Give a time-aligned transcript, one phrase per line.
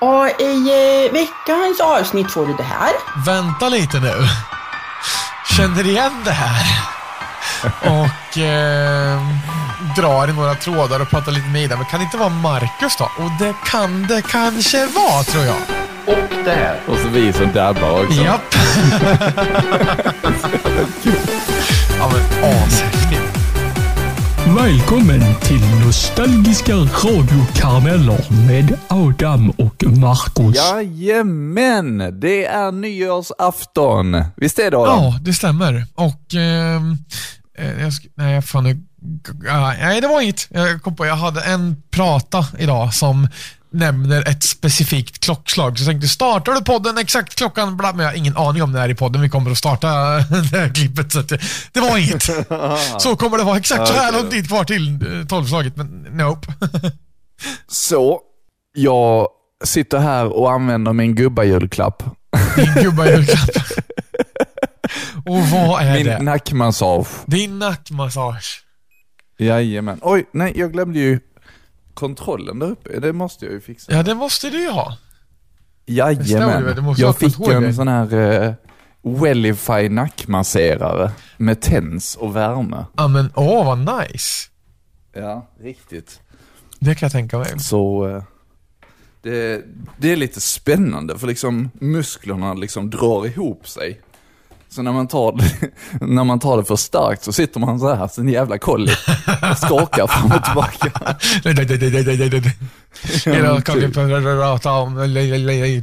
[0.00, 0.70] Och i
[1.06, 2.90] eh, veckans avsnitt får du det här.
[3.26, 4.14] Vänta lite nu.
[5.56, 6.66] Känner igen det här.
[7.80, 9.20] Och eh,
[9.96, 11.76] drar i några trådar och pratar lite med Ida.
[11.76, 13.04] Men kan det inte vara Marcus då?
[13.04, 15.56] Och det kan det kanske vara, tror jag.
[16.06, 16.80] Och det här.
[16.86, 18.22] Och så vi som dabbar också.
[18.22, 18.54] Japp.
[21.98, 23.39] ja, men ashäftigt.
[24.56, 30.56] Välkommen till Nostalgiska radiokarameller med Adam och Marcus.
[30.56, 34.24] Jajamän, det är nyårsafton.
[34.36, 35.04] Visst är det Adam?
[35.04, 35.86] Ja, det stämmer.
[35.94, 36.34] Och...
[36.34, 36.96] ehm,
[37.58, 38.78] Eh, jag nej, fan nu...
[39.50, 40.48] ah, nej, det var inget.
[40.50, 43.28] Jag kom på, jag hade en prata idag som
[43.72, 45.78] nämner ett specifikt klockslag.
[45.78, 47.76] Så jag tänkte, startar du podden exakt klockan?
[47.76, 49.88] Bla, men jag har ingen aning om när i podden vi kommer att starta
[50.50, 51.12] det här klippet.
[51.12, 51.40] Så det,
[51.72, 52.22] det var inget.
[53.02, 56.48] Så kommer det vara exakt så här lång tid kvar till eh, tolvslaget, men nope.
[57.68, 58.20] Så,
[58.76, 59.28] jag
[59.64, 62.02] sitter här och använder min gubbajulklapp.
[62.56, 63.50] Din gubbajulklapp.
[65.26, 66.18] Och vad är Min det?
[66.22, 67.06] nackmassage.
[67.26, 68.62] Din nackmassage.
[69.38, 69.98] Jajamän.
[70.02, 71.20] Oj, nej, jag glömde ju
[71.94, 73.00] kontrollen där uppe.
[73.00, 73.92] Det måste jag ju fixa.
[73.92, 74.96] Ja, det måste du ju ha.
[75.86, 76.94] Jajamän.
[76.96, 78.52] du Jag fick en sån här uh,
[79.02, 82.84] Wellify nackmasserare med tens och värme.
[82.96, 84.48] Ja, men åh, vad nice.
[85.12, 86.20] Ja, riktigt.
[86.78, 87.58] Det kan jag tänka mig.
[87.58, 88.22] Så eh,
[89.22, 89.64] det,
[89.96, 94.00] det är lite spännande för liksom musklerna liksom drar ihop sig.
[94.70, 95.70] Så när man tar det,
[96.06, 98.92] när man tar det för starkt så sitter man så här, så en jävla kolli
[99.50, 101.16] och skakar fram och tillbaka.
[103.26, 104.94] Idag men kan vi prata om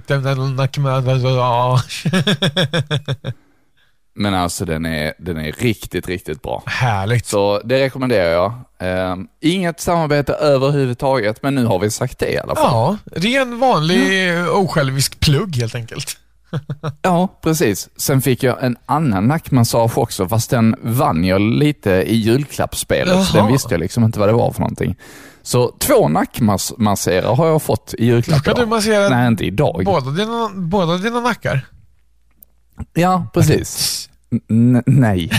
[0.08, 2.06] den nackmassage.
[4.20, 6.64] Men alltså den är, den är riktigt, riktigt bra.
[6.66, 7.26] Härligt.
[7.26, 8.54] Så det rekommenderar jag.
[8.80, 12.66] Eh, inget samarbete överhuvudtaget, men nu har vi sagt det i alla fall.
[12.66, 16.18] Ja, ren vanlig osjälvisk plugg helt enkelt.
[17.02, 17.90] Ja, precis.
[17.98, 23.26] Sen fick jag en annan nackmassage också, fast den vann jag lite i julklappsspelet.
[23.26, 24.96] Så den visste jag liksom inte vad det var för någonting.
[25.42, 29.82] Så två nackmasserare har jag fått i julklapp Ska du massera Nej, inte idag.
[29.86, 31.66] båda dina, båda dina nackar?
[32.94, 34.10] Ja, precis.
[34.50, 35.32] N- nej.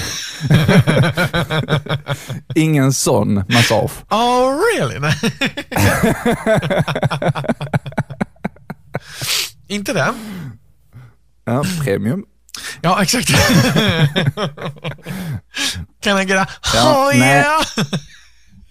[2.55, 3.91] Ingen sån massage.
[4.11, 4.99] Oh, really?
[9.69, 10.15] Inte det?
[11.49, 12.25] Ja, premium.
[12.81, 13.29] Ja, exakt.
[16.01, 17.61] Can I get a Ja, oh yeah?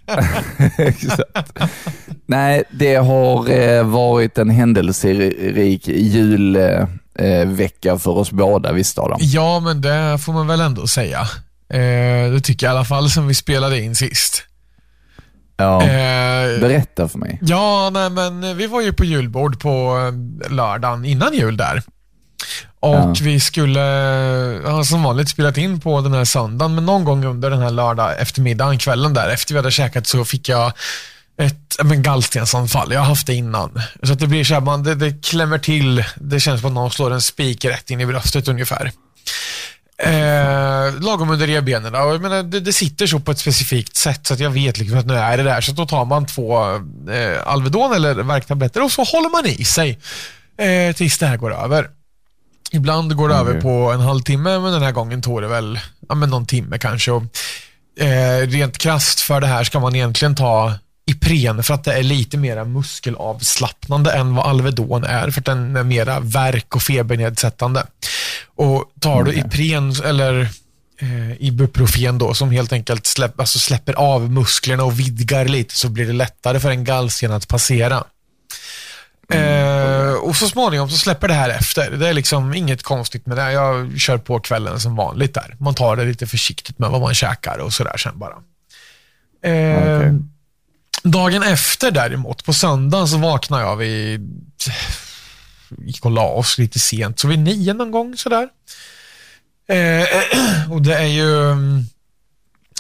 [0.78, 1.60] Exakt.
[2.26, 6.88] Nej, det har eh, varit en händelserik julvecka
[7.20, 9.18] eh, vecka för oss båda, visst Adam?
[9.22, 11.20] Ja, men det får man väl ändå säga.
[11.70, 14.44] Eh, det tycker jag i alla fall som vi spelade in sist.
[15.58, 15.82] Ja.
[15.82, 17.40] Eh, Berätta för mig.
[17.42, 19.98] ja, nej, men vi var ju på julbord på
[20.50, 21.84] lördagen innan jul där.
[22.80, 23.14] Och Ja.
[23.22, 23.80] vi skulle,
[24.66, 27.70] ja, som vanligt, spelat in på den här söndagen, men någon gång under den här
[27.70, 30.74] lördag eftermiddagen, kvällen där, efter vi hade käkat så fick jag
[31.42, 32.94] ett men gallstensanfall.
[32.94, 33.82] Jag har haft det innan.
[34.04, 36.04] Så att det blir så här, man, det, det klämmer till.
[36.16, 38.92] Det känns som att någon slår en spik rätt in i bröstet ungefär.
[40.04, 41.94] Eh, lagom under revbenen.
[41.94, 44.98] Jag menar, det, det sitter så på ett specifikt sätt så att jag vet liksom
[44.98, 45.62] att nu är det där.
[45.62, 46.76] Så då tar man två
[47.12, 50.00] eh, Alvedon eller värktabletter och så håller man i sig
[50.58, 51.88] eh, tills det här går över.
[52.72, 53.50] Ibland går det Okej.
[53.50, 55.80] över på en halvtimme, men den här gången tog det väl
[56.10, 57.12] ja, men någon timme kanske.
[57.12, 57.24] Och,
[58.00, 60.74] eh, rent krasst för det här ska man egentligen ta
[61.10, 65.76] Ipren för att det är lite mer muskelavslappnande än vad Alvedon är, för att den
[65.76, 67.86] är mera värk och febernedsättande.
[68.56, 70.42] Och tar du Ipren eller
[71.02, 75.90] eh, Ibuprofen då, som helt enkelt släpp, alltså släpper av musklerna och vidgar lite, så
[75.90, 78.04] blir det lättare för en gallsten att passera.
[79.34, 81.92] Eh, och så småningom så släpper det här efter.
[81.92, 83.52] Det är liksom inget konstigt med det.
[83.52, 85.56] Jag kör på kvällen som vanligt där.
[85.60, 88.36] Man tar det lite försiktigt med vad man käkar och sådär sen bara.
[89.52, 90.14] Eh, Okej.
[91.04, 94.42] Dagen efter däremot, på söndagen så vaknade jag vid,
[95.78, 98.50] gick och la oss lite sent, så vid nio någon gång sådär.
[99.68, 100.08] Eh,
[100.72, 101.86] och det är ju mm,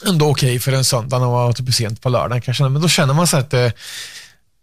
[0.05, 2.87] ändå okej för en söndag när man var typ sent på lördagen kanske, men då
[2.87, 3.73] känner man sig att det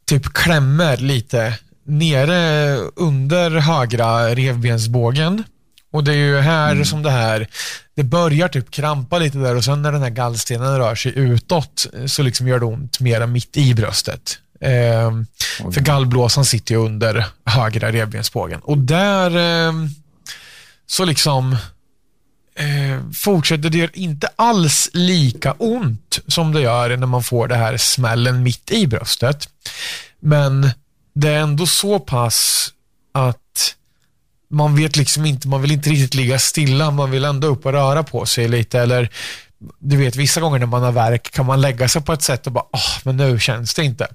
[0.06, 5.44] typ klämmer lite nere under högra revbensbågen.
[5.92, 7.48] Och det är ju här som det här,
[7.94, 11.86] det börjar typ krampa lite där och sen när den här gallstenen rör sig utåt
[12.06, 14.38] så liksom gör det ont mera mitt i bröstet.
[14.60, 15.26] Ehm,
[15.72, 18.60] För gallblåsan sitter ju under högra revbensbågen.
[18.60, 19.88] Och där ehm,
[20.86, 21.52] så liksom
[22.56, 27.76] eh, fortsätter det inte alls lika ont som det gör när man får det här
[27.76, 29.48] smällen mitt i bröstet.
[30.20, 30.70] Men
[31.14, 32.68] det är ändå så pass
[33.12, 33.74] att
[34.50, 37.72] man vet liksom inte, man vill inte riktigt ligga stilla, man vill ändå upp och
[37.72, 38.80] röra på sig lite.
[38.80, 39.08] Eller
[39.78, 42.46] du vet, vissa gånger när man har verk kan man lägga sig på ett sätt
[42.46, 44.08] och bara, oh, men nu känns det inte.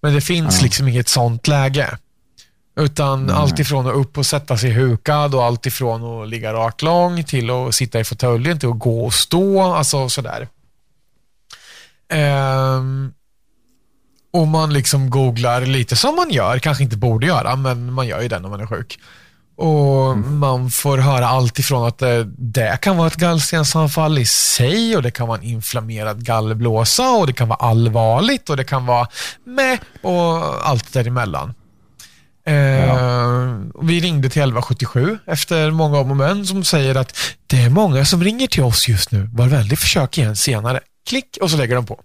[0.00, 1.98] Men det finns liksom inget sånt läge.
[2.80, 6.82] Utan allt ifrån att upp och sätta sig hukad och allt ifrån att ligga rakt
[6.82, 10.48] lång till att sitta i fåtöljen till att gå och stå, alltså sådär.
[12.08, 13.12] Ehm,
[14.40, 18.20] och man liksom googlar lite som man gör, kanske inte borde göra, men man gör
[18.20, 18.98] ju det när man är sjuk.
[19.58, 24.96] Och Man får höra allt ifrån att det, det kan vara ett gallstensanfall i sig
[24.96, 28.86] och det kan vara en inflammerad gallblåsa och det kan vara allvarligt och det kan
[28.86, 29.08] vara
[29.44, 31.54] med och allt däremellan.
[32.46, 37.70] Eh, Vi ringde till 1177 efter många om och men som säger att det är
[37.70, 39.30] många som ringer till oss just nu.
[39.32, 40.80] Var vänlig försök igen senare.
[41.08, 42.00] Klick och så lägger de på.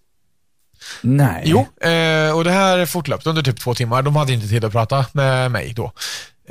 [1.02, 1.44] Nej.
[1.46, 4.02] Jo, eh, och det här fortlöpte under typ två timmar.
[4.02, 5.92] De hade inte tid att prata med mig då.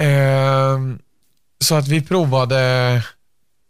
[0.05, 0.79] Eh,
[1.65, 3.03] så att vi provade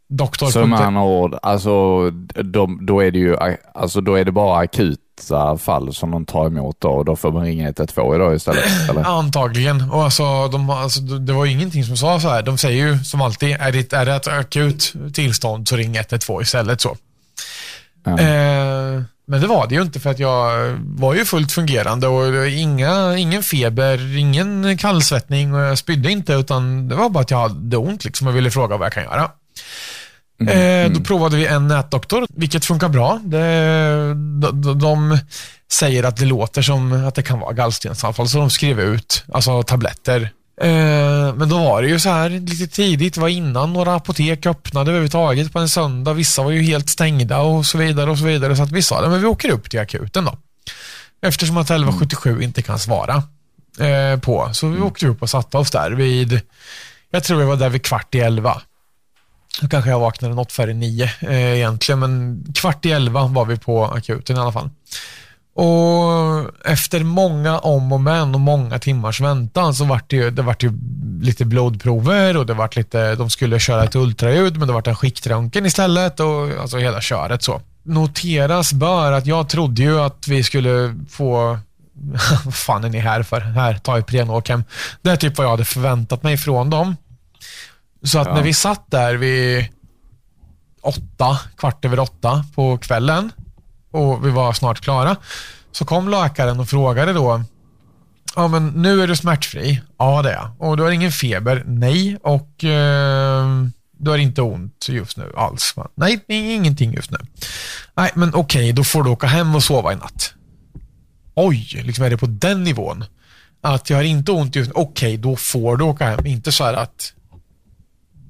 [0.08, 0.50] doktor.
[0.50, 2.10] Så med andra ord, alltså,
[2.44, 3.36] de, då, är det ju,
[3.74, 7.32] alltså, då är det bara akuta fall som de tar emot då, och då får
[7.32, 8.90] man ringa 112 idag istället?
[8.90, 9.04] Eller?
[9.18, 9.90] Antagligen.
[9.90, 12.42] Och alltså, de, alltså, det var ju ingenting som sa så här.
[12.42, 16.42] De säger ju som alltid, är det, är det ett akut tillstånd så ring 112
[16.42, 16.80] istället.
[16.80, 16.96] så.
[18.04, 18.18] Ja.
[18.18, 22.48] Eh, men det var det ju inte för att jag var ju fullt fungerande och
[22.48, 27.38] inga, ingen feber, ingen kallsvettning och jag spydde inte utan det var bara att jag
[27.38, 29.30] hade ont liksom och ville fråga vad jag kan göra.
[30.50, 33.20] Eh, då provade vi en nätdoktor, vilket funkar bra.
[33.24, 33.38] Det,
[34.14, 35.18] de, de, de
[35.72, 39.62] säger att det låter som att det kan vara gallstensanfall, så de skrev ut alltså
[39.62, 40.30] tabletter.
[40.62, 44.46] Eh, men då var det ju så här lite tidigt, det var innan några apotek
[44.46, 46.12] öppnade överhuvudtaget på en söndag.
[46.12, 48.56] Vissa var ju helt stängda och så vidare och så vidare.
[48.56, 50.38] Så att vi sa, men vi åker upp till akuten då.
[51.22, 53.22] Eftersom att 1177 inte kan svara
[53.78, 54.50] eh, på.
[54.52, 56.40] Så vi åkte upp och satte oss där vid,
[57.10, 58.62] jag tror vi var där vid kvart i elva.
[59.60, 63.56] Då kanske jag vaknade något före nio eh, egentligen, men kvart i elva var vi
[63.56, 64.70] på akuten i alla fall.
[65.54, 70.42] Och efter många om och men och många timmars väntan så vart det ju, det
[70.42, 70.72] vart ju
[71.20, 74.96] lite blodprover och det vart lite, de skulle köra ett ultraljud men det vart en
[74.96, 77.60] skiktröntgen istället och alltså hela köret så.
[77.82, 81.58] Noteras bör att jag trodde ju att vi skulle få
[82.44, 83.40] vad fan är ni här för?
[83.40, 84.64] Här, ta Ipren och åk hem.
[85.02, 86.96] Det är typ vad jag hade förväntat mig från dem.
[88.02, 88.34] Så att Ja.
[88.34, 89.66] när vi satt där vid
[90.82, 93.32] åtta, kvart över åtta på kvällen
[93.90, 95.16] och vi var snart klara,
[95.72, 97.42] så kom läkaren och frågade då,
[98.36, 99.80] ja men nu är du smärtfri?
[99.98, 100.50] Ja det är jag.
[100.58, 101.62] Och du har ingen feber?
[101.66, 102.18] Nej.
[102.22, 103.46] Och eh,
[103.98, 105.74] du har inte ont just nu alls?
[105.94, 107.18] Nej, ingenting just nu.
[107.94, 110.34] Nej, men okej, då får du åka hem och sova i natt.
[111.34, 113.04] Oj, liksom är det på den nivån?
[113.62, 116.26] Att jag har inte ont just nu, okej, då får du åka hem.
[116.26, 117.12] Inte så här att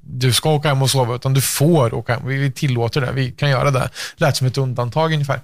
[0.01, 2.27] du ska åka hem och sova, utan du får åka hem.
[2.27, 3.89] Vi, tillåter det, vi kan göra det.
[4.15, 5.41] Lät som ett undantag ungefär.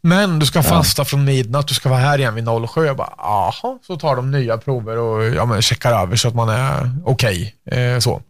[0.00, 2.86] Men du ska fasta från midnatt, du ska vara här igen vid 07.
[2.86, 3.78] Jag bara, aha.
[3.86, 7.54] Så tar de nya prover och ja, men, checkar över så att man är okej.
[7.70, 8.22] Eh, så.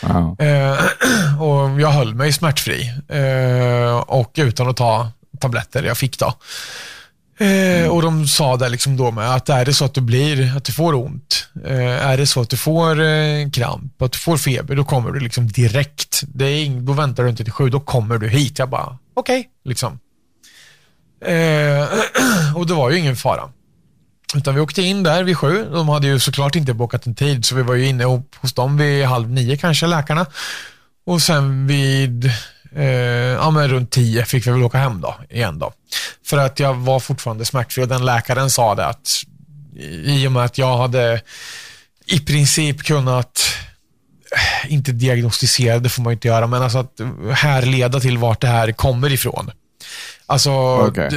[0.00, 0.36] Ja.
[0.38, 0.78] Eh,
[1.40, 5.10] och jag höll mig smärtfri eh, och utan att ta
[5.40, 6.34] tabletter jag fick då.
[7.38, 10.56] Eh, och de sa det liksom då med att är det så att du blir,
[10.56, 14.18] att du får ont, eh, är det så att du får eh, kramp, att du
[14.18, 16.22] får feber, då kommer du liksom direkt.
[16.34, 18.58] Det är ing, då väntar du inte till sju, då kommer du hit.
[18.58, 19.98] Jag bara, okej, liksom.
[21.24, 21.88] Eh,
[22.56, 23.50] och det var ju ingen fara.
[24.34, 25.68] Utan vi åkte in där vid sju.
[25.72, 28.04] De hade ju såklart inte bokat en tid, så vi var ju inne
[28.40, 30.26] hos dem vid halv nio kanske, läkarna.
[31.06, 32.30] Och sen vid
[32.76, 35.72] eh, ja, men runt tio fick vi väl åka hem då, igen då.
[36.26, 39.22] För att jag var fortfarande smärtfri och den läkaren sa det att
[40.04, 41.20] i och med att jag hade
[42.06, 43.40] i princip kunnat
[44.64, 47.00] eh, inte diagnostisera, det får man inte göra, men alltså att
[47.32, 49.50] härleda till vart det här kommer ifrån.
[50.26, 50.50] Alltså,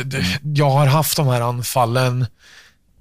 [0.03, 2.25] d- jag har haft de här anfallen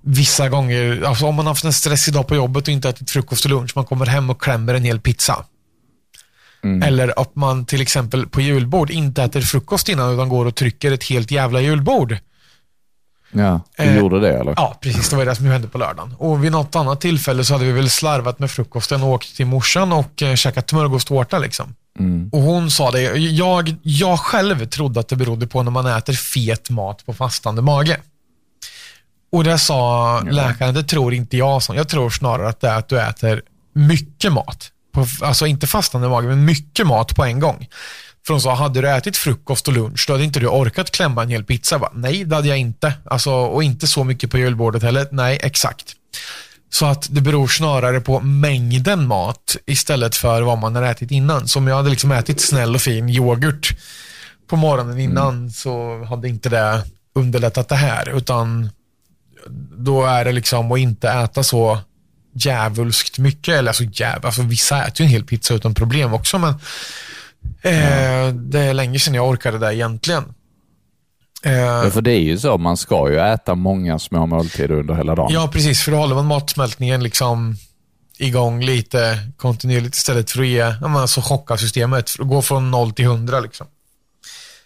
[0.02, 1.02] vissa gånger.
[1.06, 3.50] Alltså om man har haft en stressig dag på jobbet och inte ätit frukost och
[3.50, 5.44] lunch, man kommer hem och klämmer en hel pizza.
[6.82, 10.92] Eller att man till exempel på julbord inte äter frukost innan utan går och trycker
[10.92, 12.16] ett helt jävla julbord.
[13.32, 13.60] ja.
[13.76, 14.54] Du Eh, gjorde det eller?
[14.56, 15.08] Ja, precis.
[15.10, 16.14] Det var det som hände på lördagen.
[16.18, 19.46] Och vid något annat tillfälle så hade vi väl slarvat med frukosten och åkt till
[19.46, 21.38] morsan och eh, käkat smörgåstårta.
[21.38, 21.74] Liksom.
[22.32, 26.12] Och hon sa det, jag, jag själv trodde att det berodde på när man äter
[26.12, 28.00] fet mat på fastande mage.
[29.32, 31.62] Och det sa läkaren, det tror inte jag.
[31.62, 31.74] sa.
[31.74, 34.70] Jag tror snarare att det är att du äter mycket mat.
[34.98, 37.68] På, alltså inte fastande mage, men mycket mat på en gång.
[38.26, 41.22] För hon sa, hade du ätit frukost och lunch, då hade inte du orkat klämma
[41.22, 41.78] en hel pizza.
[41.78, 42.92] Bara, Nej, det hade jag inte.
[43.04, 45.08] Alltså, och inte så mycket på julbordet heller.
[45.10, 45.94] Nej, exakt.
[46.70, 51.48] Så att det beror snarare på mängden mat istället för vad man har ätit innan.
[51.48, 53.78] Så om jag hade liksom ätit snäll och fin yoghurt
[54.50, 56.82] på morgonen innan så hade inte det
[57.14, 58.16] underlättat det här.
[58.16, 58.70] Utan
[59.78, 61.78] då är det liksom att inte äta så
[62.44, 63.54] djävulskt mycket.
[63.54, 66.50] Eller alltså, jäv, alltså vissa äter ju en hel pizza utan problem också, men
[67.62, 70.24] eh, det är länge sedan jag orkade det egentligen.
[71.42, 75.14] Eh, för det är ju så, man ska ju äta många små måltider under hela
[75.14, 75.32] dagen.
[75.32, 75.82] Ja, precis.
[75.82, 77.56] För då håller man matsmältningen liksom
[78.18, 82.16] igång lite kontinuerligt istället för att ge, alltså chocka systemet.
[82.18, 83.66] Gå från 0 till 100 liksom.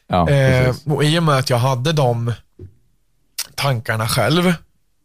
[0.06, 2.32] Ja, Eh, och I och med att jag hade de
[3.54, 4.54] tankarna själv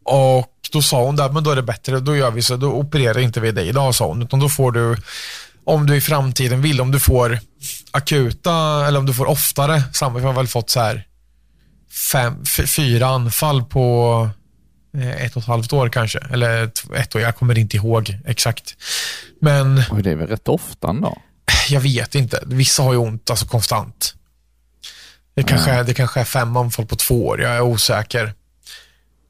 [0.08, 2.72] och då sa hon där, men då är det bättre, då gör vi så, då
[2.72, 4.96] opererar inte vi dig idag, sa hon, utan då får du,
[5.64, 7.38] om du i framtiden vill, om du får
[7.90, 11.06] akuta, eller om du får oftare, samma, jag har väl fått så här
[12.12, 14.28] fem, fyra anfall på
[14.96, 18.18] eh, ett och ett halvt år kanske, eller ett, ett år, jag kommer inte ihåg
[18.26, 18.76] exakt.
[19.40, 21.18] Men Oj, det är väl rätt ofta ändå?
[21.70, 22.42] jag vet inte.
[22.46, 24.14] Vissa har ju ont alltså konstant.
[25.34, 27.40] Det kanske, är, det kanske är fem anfall på två år.
[27.40, 28.34] Jag är osäker.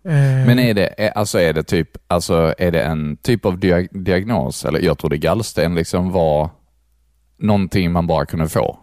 [0.09, 4.03] Eh, Men är det, alltså är det typ, alltså är det en typ av diag-
[4.05, 6.51] diagnos, eller jag tror det gallsten liksom var
[7.41, 8.79] någonting man bara kunde få.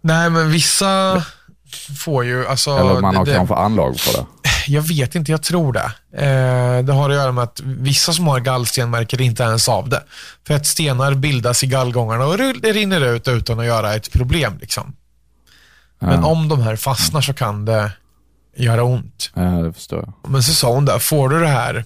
[0.00, 1.22] Nej, men vissa
[2.04, 2.46] får ju...
[2.46, 4.26] Alltså, Eller man har det, det, kanske anlag för det.
[4.66, 5.90] Jag vet inte, jag tror det.
[6.24, 9.88] Eh, det har att göra med att vissa som har gallsten märker inte ens av
[9.88, 10.02] det.
[10.46, 14.58] För att stenar bildas i gallgångarna och det rinner ut utan att göra ett problem.
[14.60, 14.96] Liksom.
[15.98, 16.26] Men Ja.
[16.26, 17.90] om de här fastnar så kan det
[18.56, 19.30] göra ont.
[19.34, 20.30] Ja, det förstår jag.
[20.30, 21.84] Men så sa hon där, får du det här,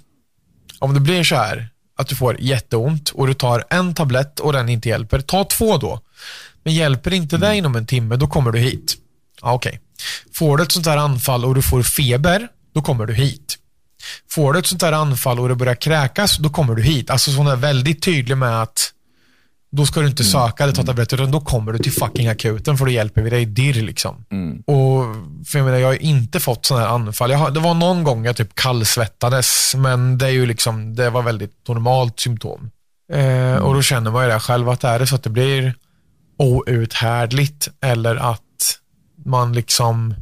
[0.78, 4.52] om det blir så här, att du får jätteont och du tar en tablett och
[4.52, 6.00] den inte hjälper, ta två då.
[6.62, 8.96] Men hjälper inte det inom en timme, då kommer du hit.
[9.42, 9.80] Ja, Okej.
[10.32, 13.58] Får du ett sånt här anfall och du får feber, då kommer du hit.
[14.30, 17.10] Får du ett sånt här anfall och du börjar kräkas, då kommer du hit.
[17.10, 18.92] Alltså så hon är väldigt tydlig med att
[19.70, 22.78] då ska du inte söka eller ta tabletter, utan då kommer du till fucking akuten
[22.78, 24.24] för då hjälper vi dig dirr liksom.
[24.30, 24.60] Mm.
[24.66, 25.04] Och
[25.46, 27.30] för jag menar, jag har inte fått sådana här anfall.
[27.30, 31.10] Jag har, det var någon gång jag typ kallsvettades, men det är ju liksom, det
[31.10, 32.70] var väldigt normalt symptom.
[33.12, 35.74] Eh, Och då känner man ju det själv, att är det så att det blir
[36.66, 38.40] outhärdligt eller att
[39.24, 40.14] man liksom,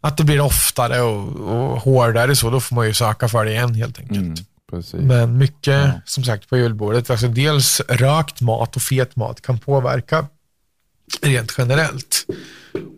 [0.00, 3.50] att det blir oftare och, och hårdare så, då får man ju söka för det
[3.50, 4.48] igen helt enkelt.
[4.76, 5.00] Mm, precis.
[5.00, 5.90] Men mycket, Ja.
[6.04, 7.10] som sagt, på julbordet.
[7.10, 10.26] Alltså dels rökt mat och fet mat kan påverka
[11.22, 12.26] rent generellt.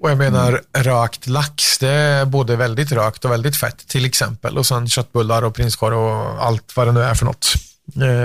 [0.01, 4.59] Och jag menar, rökt lax, det är både väldigt rökt och väldigt fett till exempel.
[4.59, 7.53] Och sen köttbullar och prinskorv och allt vad det nu är för något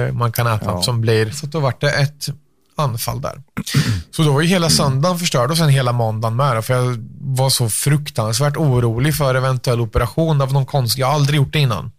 [0.07, 0.81] eh, man kan äta Ja.
[0.81, 1.29] som blir.
[1.31, 2.29] Så då vart det ett
[2.75, 3.41] anfall där.
[4.11, 6.65] Så då var ju hela söndagen förstörd och sen hela måndagen med.
[6.65, 10.97] För jag var så fruktansvärt orolig för eventuell operation av någon konst.
[10.97, 11.91] Jag har aldrig gjort det innan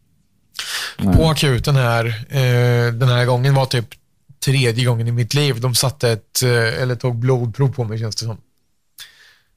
[1.16, 3.86] på akuten här, eh, den här gången var typ
[4.44, 5.60] tredje gången i mitt liv.
[5.60, 8.38] De satte ett, eh, eller tog blodprov på mig känns det som.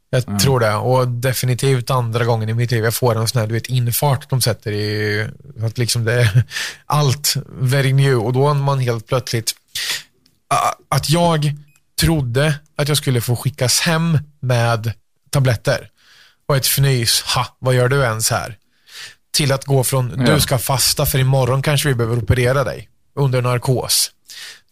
[0.10, 0.76] Jag tror det.
[0.76, 4.30] Och definitivt andra gången i mitt liv jag får en sån här, du vet, infart
[4.30, 5.28] de sätter i,
[5.62, 6.44] att liksom det är
[6.86, 8.18] allt very new.
[8.18, 9.56] Och då är man helt plötsligt,
[10.90, 11.54] att jag
[12.00, 14.94] trodde att jag skulle få skickas hem med
[15.30, 15.90] tabletter
[16.48, 18.58] och ett fnys, ha, vad gör du ens här?
[19.38, 20.34] Till att gå från, Ja.
[20.34, 24.12] du ska fasta för imorgon kanske vi behöver operera dig under narkos.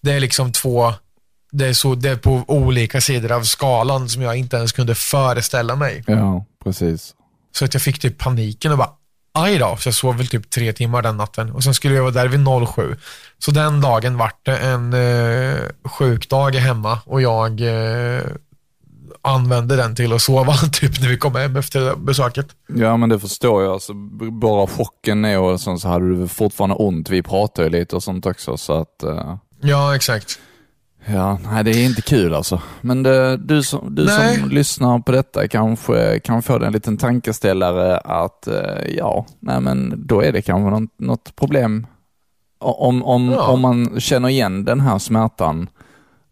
[0.02, 0.94] Det är liksom två,
[1.52, 4.96] det är, så, det är på olika sidor av skalan som jag inte ens kunde
[4.96, 6.04] föreställa mig.
[6.08, 7.14] Ja, precis.
[7.56, 8.90] Så att jag fick typ paniken och bara,
[9.34, 9.78] aj då.
[9.80, 12.28] Så jag sov väl typ tre timmar den natten och sen skulle jag vara där
[12.28, 12.46] vid
[12.76, 12.96] 07.
[13.38, 18.22] Så den dagen vart det en eh, sjukdag hemma och jag eh,
[19.26, 22.48] använde den till att sova typ när vi kom hem efter besöket.
[22.76, 23.74] Ja, men det förstår jag.
[23.74, 23.94] Alltså,
[24.32, 27.10] bara chocken är och sånt så hade du fortfarande ont.
[27.10, 29.04] Vi pratar ju lite och sånt också, så att...
[29.04, 30.40] eh, Ja, exakt.
[31.06, 32.62] Ja, nej det är inte kul alltså.
[32.82, 34.40] Men det, du, som, du Nej.
[34.40, 39.62] som lyssnar på detta kanske kan få dig en liten tankeställare att eh, ja, nej
[39.62, 41.88] men då är det kanske något, något problem.
[42.60, 43.48] Om, om, Ja.
[43.48, 45.70] om man känner igen den här smärtan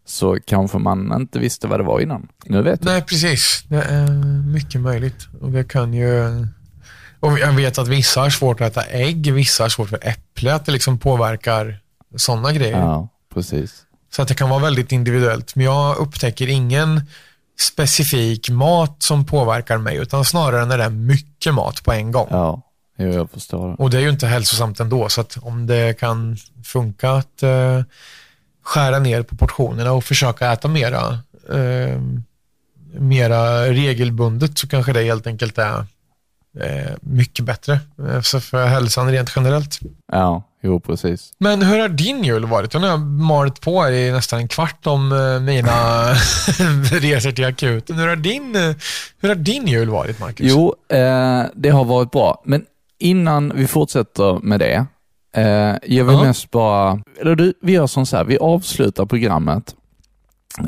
[0.06, 2.28] så kanske man inte visste vad det var innan.
[2.44, 2.88] Nu vet du.
[2.88, 3.64] Nej, precis.
[3.68, 4.08] Det är
[4.52, 5.28] mycket möjligt.
[5.40, 6.46] Och det kan ju...
[7.20, 10.54] Och jag vet att vissa har svårt att äta ägg, vissa har svårt för äpple,
[10.54, 11.80] att det liksom påverkar
[12.16, 12.78] sådana grejer.
[12.78, 13.82] Ja, precis.
[14.12, 15.56] Så att det kan vara väldigt individuellt.
[15.56, 17.02] Men jag upptäcker ingen
[17.60, 22.28] specifik mat som påverkar mig, utan snarare när det är mycket mat på en gång.
[22.30, 22.62] Ja,
[22.96, 23.80] jag förstår.
[23.80, 27.82] Och det är ju inte hälsosamt ändå, så att om det kan funka att eh,
[28.64, 31.18] skära ner på portionerna och försöka äta mera,
[31.52, 32.00] eh,
[32.98, 35.86] mera regelbundet så kanske det helt enkelt är
[36.60, 39.80] eh, mycket bättre eh, så för hälsan rent generellt.
[40.12, 41.32] Ja, jo precis.
[41.38, 42.74] Men hur har din jul varit?
[42.74, 46.04] Nu har jag malit på i nästan en kvart om eh, mina
[46.92, 47.98] resor till akuten.
[47.98, 48.54] Hur har din,
[49.20, 50.46] hur har din jul varit, Marcus?
[50.50, 52.42] Jo, eh, det har varit bra.
[52.44, 52.64] Men
[52.98, 54.86] innan vi fortsätter med det,
[55.34, 55.44] eh,
[55.82, 56.22] jag vill Ja.
[56.24, 59.74] mest bara, eller du, vi gör som så här, vi avslutar programmet,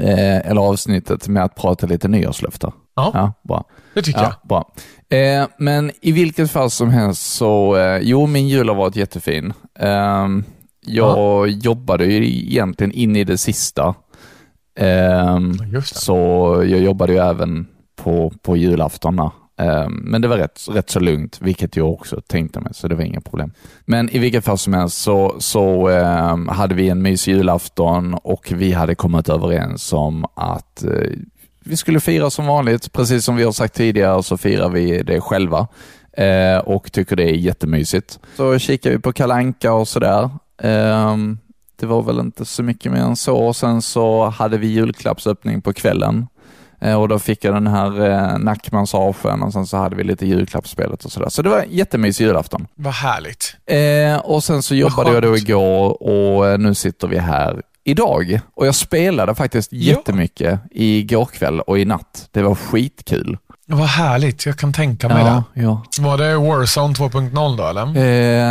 [0.00, 2.72] eh, eller avsnittet med att prata lite nyårslöften.
[2.96, 3.64] Ja, Ja, bra.
[3.94, 4.72] det tycker Ja, bra.
[5.18, 9.52] Eh, men i vilket fall som helst så, eh, jo min jul har varit jättefin.
[9.78, 10.26] Eh,
[10.86, 13.94] jag jobbade ju egentligen in i det sista.
[14.78, 15.72] Eh, jag.
[15.72, 15.82] Det.
[15.82, 16.14] så
[16.68, 19.30] jag jobbade ju även på, på julafton.
[19.56, 22.94] Ehm, men det var rätt, rätt så lugnt, vilket jag också tänkte mig, så det
[22.94, 23.52] var inga problem.
[23.84, 28.52] Men i vilket fall som helst så, så eh, hade vi en mysig julafton och
[28.54, 31.10] vi hade kommit överens om att eh,
[31.64, 32.92] vi skulle fira som vanligt.
[32.92, 35.68] Precis som vi har sagt tidigare så firar vi det själva
[36.12, 38.18] eh, och tycker det är jättemysigt.
[38.36, 40.30] Så kikar vi på Kalanka och sådär.
[40.58, 41.16] Eh,
[41.76, 43.36] det var väl inte så mycket mer än så.
[43.36, 46.26] Och sen så hade vi julklappsöppning på kvällen.
[46.80, 50.26] Eh, och då fick jag den här eh, nackmassagen och sen så hade vi lite
[50.26, 51.28] julklappsspelet och sådär.
[51.28, 52.66] Så det var en jättemysig julafton.
[52.74, 53.56] Vad härligt.
[53.66, 58.40] Eh, och sen så jobbade jag då igår och eh, nu sitter vi här idag.
[58.54, 59.78] Och jag spelade faktiskt Ja.
[59.78, 62.28] jättemycket igår kväll och i natt.
[62.30, 63.38] Det var skitkul.
[63.68, 64.46] Vad härligt.
[64.46, 65.82] Jag kan tänka mig Ja, ja.
[65.96, 66.02] det.
[66.02, 67.82] Var det Warzone 2.0 då, eller?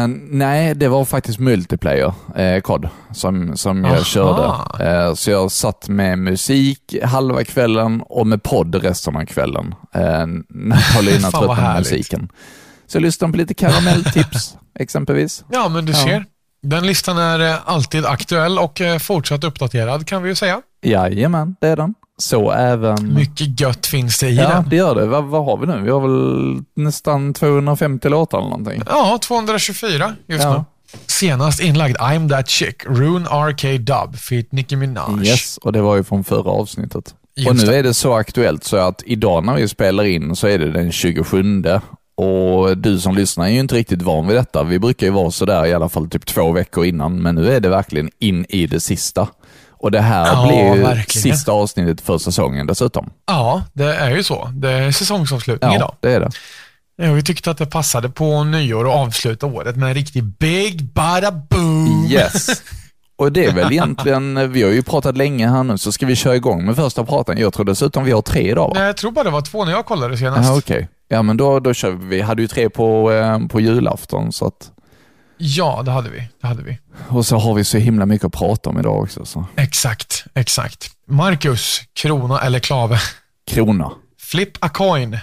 [0.02, 2.64] Eh, nej, det var faktiskt multiplayer, eh,
[3.14, 4.04] som, som jag Aha.
[4.04, 4.86] körde.
[4.92, 9.76] Eh, så jag satt med musik halva kvällen och med podd resten av kvällen.
[9.94, 10.02] Eh,
[10.50, 12.30] när Paulina tröttnade på musiken.
[12.88, 15.44] Så jag lyssnade på lite karamelltips, exempelvis.
[15.52, 15.98] Ja, men du Ja.
[15.98, 16.26] ser.
[16.64, 20.62] Den listan är eh, alltid aktuell och eh, fortsatt uppdaterad kan vi ju säga.
[20.82, 21.94] Jajamän, det är den.
[22.18, 23.14] Så även...
[23.14, 24.70] Mycket gött finns det i Ja, den.
[24.70, 25.06] det gör det.
[25.06, 25.82] Vad, vad har vi nu?
[25.82, 28.82] Vi har väl nästan 250 låtar eller någonting.
[28.88, 30.54] Ja, 224 just Ja.
[30.58, 30.64] nu.
[31.08, 35.28] Senast inlagd I'm That Chick, Rune RK Dub, feat Nicki Minaj.
[35.28, 37.16] Yes, och det var ju från förra avsnittet.
[37.36, 37.78] Just och nu det.
[37.78, 40.92] är det så aktuellt så att idag när vi spelar in så är det den
[40.92, 41.64] 27
[42.18, 44.64] och du som lyssnar är ju inte riktigt van vid detta.
[44.64, 47.60] Vi brukar ju vara sådär i alla fall typ två veckor innan, men nu är
[47.60, 49.28] det verkligen in i det sista.
[49.78, 51.24] Och det här Ja, blir ju verkligen.
[51.36, 53.10] sista avsnittet för säsongen dessutom.
[53.28, 54.50] Ja, det är ju så.
[54.54, 55.96] Det är säsongsavslutning Ja, idag.
[56.00, 56.30] det är det.
[56.98, 60.84] Ja, vi tyckte att det passade på nyår och avsluta året med en riktig big
[60.94, 62.08] bada boom.
[62.12, 62.48] Yes.
[63.18, 66.16] Och det är väl egentligen, vi har ju pratat länge här nu, så ska vi
[66.16, 67.38] köra igång med första praten.
[67.38, 68.72] Jag tror dessutom vi har tre idag va?
[68.76, 70.50] Nej, Jag tror bara det var två när jag kollade senast.
[70.50, 70.88] Ja, okej.
[71.08, 72.06] Ja, men då, då kör vi.
[72.06, 74.72] Vi hade ju tre på, eh, på julafton, så att,
[75.38, 76.28] Ja, det hade vi.
[76.42, 76.80] Det hade vi.
[77.10, 79.26] och så har vi så himla mycket att prata om idag också.
[79.26, 79.46] Så.
[79.56, 80.92] Exakt, exakt.
[81.08, 83.00] Marcus, krona eller klave?
[83.48, 83.92] Krona.
[84.22, 85.14] Flip a coin.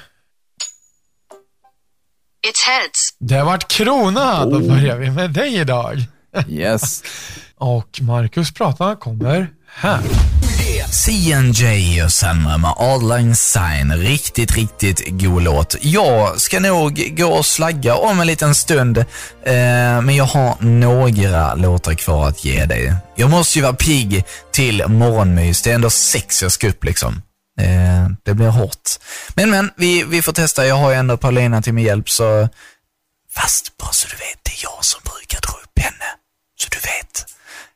[2.47, 3.17] It's heads.
[3.19, 4.45] Det vart krona.
[4.47, 4.69] Då Oh.
[4.69, 6.05] börjar vi med dig idag.
[6.49, 7.03] Yes.
[7.57, 10.01] Och Marcus prata kommer här.
[10.93, 13.93] CNJ och Sandra med Adeline Sign.
[13.93, 15.77] Riktigt, riktigt god låt.
[15.81, 19.05] Jag ska nog gå och slagga om en liten stund, eh,
[20.03, 22.95] men jag har några låtar kvar att ge dig.
[23.17, 25.63] Jag måste ju vara pigg till morgonmys.
[25.63, 27.23] Det är ändå sex jag ska upp liksom.
[27.61, 28.91] Eh, det blir hårt.
[29.35, 30.67] Men, men, vi, vi får testa.
[30.67, 32.49] Jag har ju ändå Paulina till min hjälp, så...
[33.35, 36.07] Fast bara så du vet, det är jag som brukar dra upp henne.
[36.61, 37.32] Så du vet.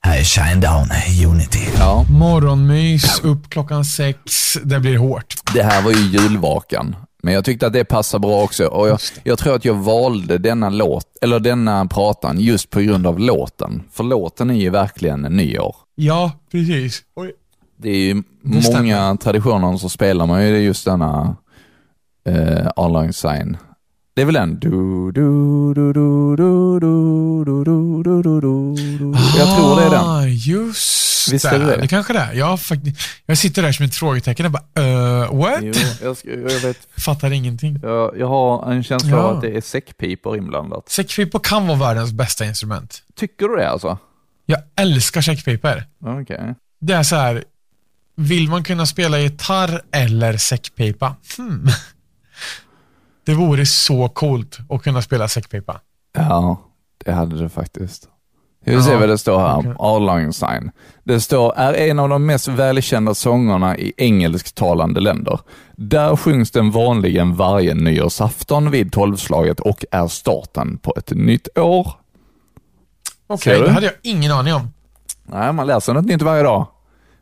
[0.07, 0.89] Här är Shine Down,
[1.33, 1.69] Unity.
[1.79, 4.53] Ja, Morgonmys, upp klockan sex.
[4.65, 5.35] Det blir hårt.
[5.55, 6.97] det här var ju julvakan.
[7.23, 8.67] Men jag tyckte att det passar bra också.
[8.67, 13.07] Och jag, jag tror att jag valde denna låt, eller denna pratan just på grund
[13.07, 13.83] av låten.
[13.93, 15.77] För låten är ju verkligen nyår.
[15.95, 17.03] Ja, precis.
[17.17, 17.33] Oj.
[17.77, 21.37] Det är ju Det många traditioner så spelar man ju just denna
[22.29, 23.57] eh, All Sign.
[24.17, 24.59] Det är väl den?
[24.59, 24.71] Du,
[25.13, 29.19] du, du, du, du, du, du, du, du, du, du.
[29.39, 30.01] Jag tror det är den.
[30.05, 31.77] Ah, just Visst är det det?
[31.77, 32.33] det kanske det är.
[32.35, 32.59] Jag,
[33.27, 35.59] jag sitter där som ett frågetecken och bara, uh, what?
[35.63, 36.79] Jo, jag, jag vet.
[36.99, 37.79] Fattar ingenting.
[37.83, 39.35] Jag, jag har en känsla av Ja.
[39.37, 40.89] att det är säckpipor inblandat.
[40.89, 43.03] Säckpipor kan vara världens bästa instrument.
[43.17, 43.99] Tycker du det alltså?
[44.47, 45.85] Jag älskar säckpipor.
[46.05, 46.55] Okej.
[46.81, 47.45] Det är så här,
[48.17, 51.15] vill man kunna spela gitarr eller säckpipa?
[51.37, 51.69] Hmm.
[53.27, 55.81] Det vore så coolt att kunna spela säckpipa.
[56.17, 56.61] Ja,
[57.05, 58.09] det hade det faktiskt.
[58.65, 60.01] Vi Ja, ser vad det står här.
[60.01, 60.73] Lang Syne.
[61.05, 65.41] Det står, är en av de mest välkända sångerna i engelsktalande länder.
[65.77, 71.93] Där sjungs den vanligen varje nyårsafton vid tolvslaget och är starten på ett nytt år.
[73.27, 73.65] Okej, du?
[73.65, 74.69] det hade jag ingen aning om.
[75.23, 76.67] Nej, man läser något nytt varje dag.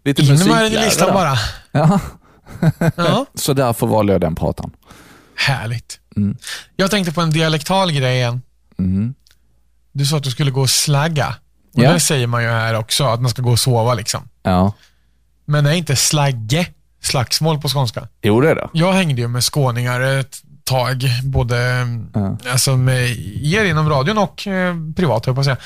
[0.04, 1.34] Lite In med den i listan bara.
[1.72, 2.00] Ja,
[2.96, 4.70] Ja, så därför valde jag den pratan.
[5.36, 6.00] Härligt.
[6.16, 6.36] Mm.
[6.76, 8.42] Jag tänkte på en dialektal grej igen.
[8.76, 9.14] Mhm.
[9.92, 11.34] Du sa att du skulle gå och slagga.
[11.74, 11.92] Och Ja.
[11.92, 14.28] det säger man ju här också, att man ska gå och sova liksom.
[14.42, 14.72] Ja.
[15.44, 16.66] Men är inte slagge
[17.02, 18.08] slagsmål på skånska?
[18.22, 18.68] Jo, det är det.
[18.72, 21.56] Jag hängde ju med skåningar ett tag, både
[22.14, 22.38] Ja.
[22.52, 23.10] alltså med
[23.42, 25.56] er inom radion och eh, privat, jag på att säga.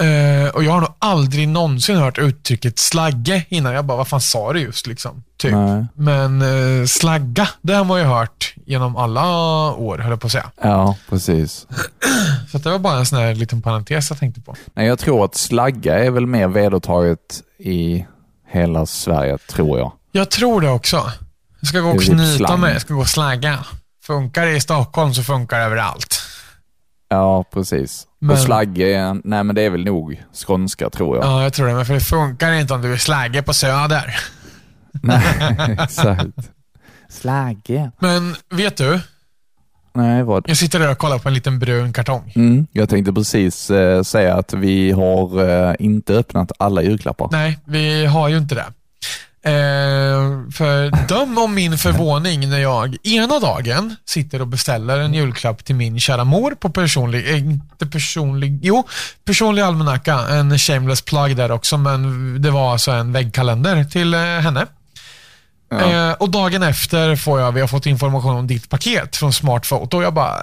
[0.00, 3.72] Eh, och jag har nog aldrig någonsin hört uttrycket slagge innan.
[3.72, 5.24] Jag bara, vad fan sa du just liksom?
[5.36, 5.52] Typ.
[5.52, 5.86] Nej.
[5.94, 9.24] Men eh, slagga, det har man ju hört genom alla
[9.72, 10.50] år, höll jag på att säga.
[10.62, 11.66] Ja, precis.
[12.52, 14.56] Så det var bara en sån här liten parentes jag tänkte på.
[14.74, 18.06] Nej, jag tror att slagga är väl mer vedertaget i
[18.52, 19.92] hela Sverige, tror jag.
[20.12, 21.10] Jag tror det också.
[21.60, 23.64] Jag ska gå och knyta mig, jag ska gå och slagga.
[24.02, 26.20] Funkar det i Stockholm så funkar det överallt.
[27.08, 28.06] Ja, precis.
[28.20, 31.24] Men- Och slagge, nej men det är väl nog skånska, tror jag.
[31.26, 31.74] Ja, jag tror det.
[31.74, 34.16] Men för det funkar inte om du är slagge på Söder.
[35.02, 36.50] Nej, exakt.
[37.08, 37.90] Slagge?
[37.98, 39.00] Men vet du?
[39.94, 40.44] Nej, vad?
[40.48, 42.32] Jag sitter där och kollar på en liten brun kartong.
[42.36, 47.28] Mm, jag tänkte precis eh, säga att vi har eh, inte öppnat alla julklappar.
[47.32, 48.64] Nej, vi har ju inte det.
[49.42, 55.64] Eh, för döm om min förvåning när jag ena dagen sitter och beställer en julklapp
[55.64, 58.84] till min kära mor på personlig, eh, inte personlig, jo,
[59.24, 60.14] personlig almanacka.
[60.14, 64.66] En shameless plug där också, men det var alltså en väggkalender till eh, henne.
[65.70, 66.10] Ja.
[66.10, 69.96] Eh, och dagen efter får jag, vi har fått information om ditt paket från Smartphoto
[69.96, 70.38] och jag bara,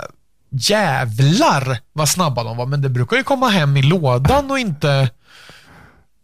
[0.49, 5.09] jävlar vad snabba de var, men det brukar ju komma hem i lådan och inte...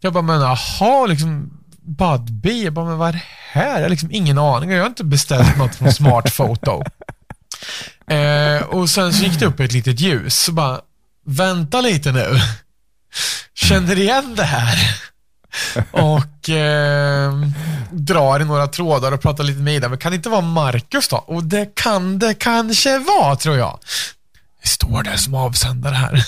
[0.00, 1.50] Jag bara, men jaha, liksom
[1.84, 3.74] Budbee, jag bara, men vad är det här?
[3.74, 6.84] Jag har liksom ingen aning, jag har inte beställt något från Smartphoto.
[8.10, 10.80] eh, och sen så gick det upp ett litet ljus, så bara,
[11.26, 12.40] vänta lite nu.
[13.54, 15.00] Känner igen det här?
[15.90, 17.32] och eh,
[17.90, 19.88] drar i några trådar och pratar lite med Ida.
[19.88, 21.16] Men kan det inte vara Marcus då?
[21.16, 23.78] Och det kan det kanske vara, tror jag.
[24.62, 26.26] Det står där som avsändare här.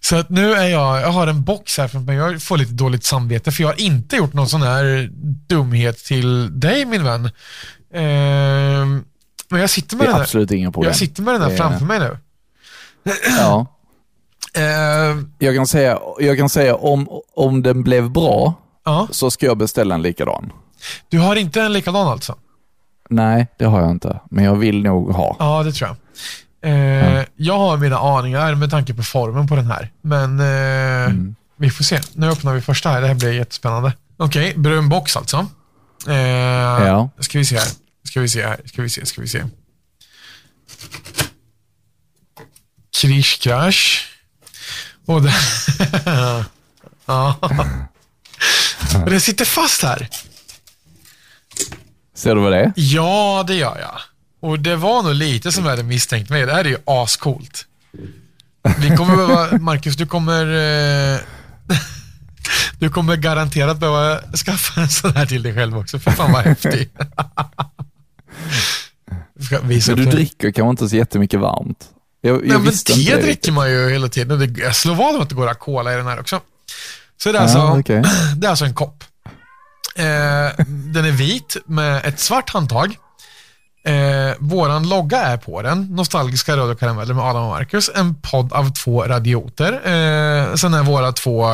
[0.00, 2.16] Så att nu är jag, jag har en box här framför mig.
[2.16, 5.08] Jag får lite dåligt samvete för jag har inte gjort någon sån här
[5.48, 7.24] dumhet till dig min vän.
[7.94, 8.86] Eh,
[9.50, 10.88] men jag sitter med den absolut inga problem.
[10.88, 12.18] jag sitter med den här är- framför mig nu.
[13.38, 13.66] Ja.
[14.54, 19.46] Eh, Jag kan säga, jag kan säga om, om den blev bra ja, så ska
[19.46, 20.52] jag beställa en likadan.
[21.08, 22.34] du har inte en likadan alltså?
[23.10, 24.20] Nej, det har jag inte.
[24.30, 25.36] Men jag vill nog ha.
[25.38, 25.96] Ja, det tror jag.
[26.62, 29.92] Eh, Jag har mina aningar med tanke på formen på den här.
[30.02, 31.14] Men eh,
[31.56, 32.00] vi får se.
[32.14, 33.00] Nu öppnar vi första här.
[33.00, 33.92] Det här blir jättespännande.
[34.16, 35.46] Okej, brun box alltså.
[36.08, 36.14] Eh,
[36.86, 37.10] Ja.
[37.20, 37.68] Ska vi se här.
[38.04, 38.60] Ska vi se här.
[38.64, 39.06] Ska vi se.
[39.06, 39.44] Ska vi se.
[43.00, 44.08] Krish krasch.
[45.06, 45.34] Och det...
[47.06, 47.36] ja.
[49.06, 50.08] Det sitter fast här.
[52.14, 52.72] Ser du vad det är?
[52.76, 54.00] Ja, det gör jag.
[54.40, 56.46] Och det var nog lite som jag hade misstänkt mig.
[56.46, 57.66] Det här är ju ascoolt.
[58.78, 60.46] Vi kommer behöva, Marcus, du kommer...
[61.14, 61.18] Eh,
[62.78, 65.98] du kommer garanterat behöva skaffa en sån här till dig själv också.
[65.98, 66.90] För fan vad häftig.
[69.50, 71.88] Men du dricker kanske inte så jättemycket varmt.
[72.20, 74.38] Jag, jag Nej, men te dricker man ju hela tiden.
[74.38, 76.40] Det, jag slår vad om att det går att cola i den här också.
[77.22, 78.02] Så det är, alltså, okej.
[78.36, 79.04] det är alltså en kopp.
[79.96, 80.04] Eh,
[80.66, 82.96] den är vit med ett svart handtag.
[83.84, 85.82] Eh, våran logga är på den.
[85.82, 87.90] Nostalgiska röda karameller med Adam och Marcus.
[87.94, 89.72] En podd av två radioter.
[89.72, 91.46] Eh, sen är våra två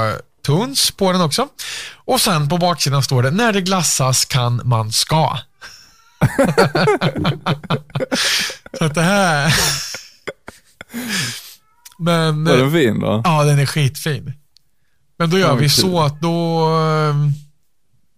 [0.47, 1.49] tunes på den också.
[1.95, 5.39] Och sen på baksidan står det, när det glassas kan man ska.
[8.79, 9.55] Så att det här...
[11.99, 12.45] Men...
[12.45, 13.23] Var den fin då?
[13.25, 14.33] Ja, den är skitfin.
[15.19, 17.33] Men då gör vi så att då, ehm,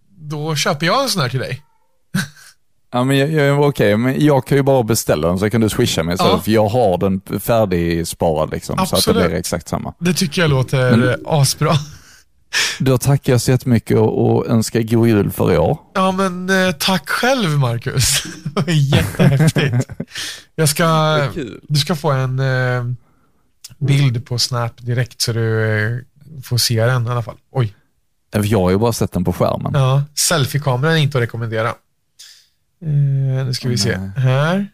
[0.09, 1.63] då köper jag en sån här till dig.
[2.91, 5.69] Ja, men jag, jag, okej, men jag kan ju bara beställa den så kan du
[5.69, 6.33] swisha mig istället.
[6.33, 6.39] Ja.
[6.39, 8.77] För jag har den färdigsparad liksom.
[8.77, 9.25] Så att det Absolut.
[9.25, 9.93] blir exakt samma.
[9.99, 11.73] Det tycker jag låter eh, asbra.
[12.79, 15.77] Då tackar jag så jättemycket och, och önskar god jul för i år.
[15.93, 18.23] Ja, men eh, tack själv Marcus.
[18.67, 19.89] Jättehäftigt.
[20.55, 21.19] Jag ska,
[21.61, 22.83] du ska få en eh,
[23.79, 25.97] bild på Snap direkt så du eh,
[26.43, 27.37] får se den i alla fall.
[27.51, 27.73] Oj.
[28.31, 29.71] Jag har ju bara sett den på skärmen.
[29.75, 31.73] Ja, selfie-kameran är inte att rekommendera.
[32.81, 33.97] Eh, nu ska vi se.
[34.17, 34.67] Här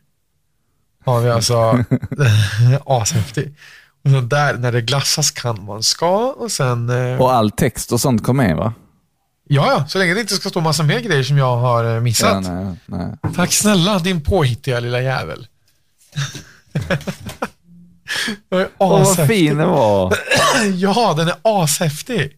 [1.05, 1.55] har vi alltså
[2.85, 3.55] ashäftig.
[4.03, 6.89] Och sen där, när det glassas kan man ska och sen...
[6.89, 8.73] Eh, Och all text och sånt kom med va?
[9.47, 12.01] ja, ja, så länge det inte ska stå massa mer grejer som jag har eh,
[12.01, 12.45] missat.
[12.45, 13.33] Ja, nej, nej.
[13.35, 15.47] Tack snälla din påhittiga lilla jävel.
[18.77, 20.17] Vad fin den var.
[20.75, 22.31] Ja, den är ashäftig.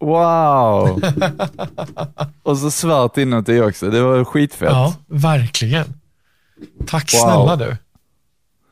[0.00, 1.02] Wow.
[2.42, 3.90] och så svart inuti också.
[3.90, 4.68] Det var skitfett.
[4.70, 5.84] Ja, verkligen.
[6.86, 7.20] Tack Wow.
[7.20, 7.76] snälla du.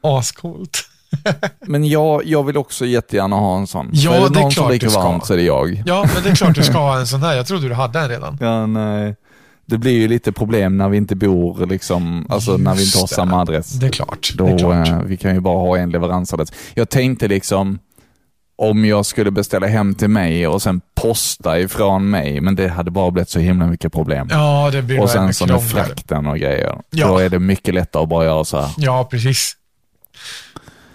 [0.02, 0.78] Ascoolt.
[1.66, 3.90] Men jag, jag vill också jättegärna ha en sån.
[3.92, 5.02] Ja, är det är någon som klart dricker du ska.
[5.02, 5.82] varmt så är det jag.
[5.86, 7.36] Ja, men det är klart du ska ha en sån här.
[7.36, 8.38] Jag trodde du hade en redan.
[8.40, 9.16] Ja, nej.
[9.66, 13.02] Det blir ju lite problem när vi inte bor, liksom, alltså när vi inte har
[13.02, 13.14] Just det.
[13.14, 13.70] samma adress.
[13.72, 14.32] Det är klart.
[14.34, 14.88] Då, det är klart.
[14.88, 16.52] eh, vi kan ju bara ha en leveransadress.
[16.74, 17.78] Jag tänkte liksom,
[18.58, 22.90] om jag skulle beställa hem till mig och sen posta ifrån mig, men det hade
[22.90, 24.28] bara blivit så himla mycket problem.
[24.30, 26.80] Ja, det blir och sen så med frakten och grejer.
[26.90, 27.06] Ja.
[27.06, 28.70] Då är det mycket lättare att bara göra så här.
[28.76, 29.56] Ja, precis.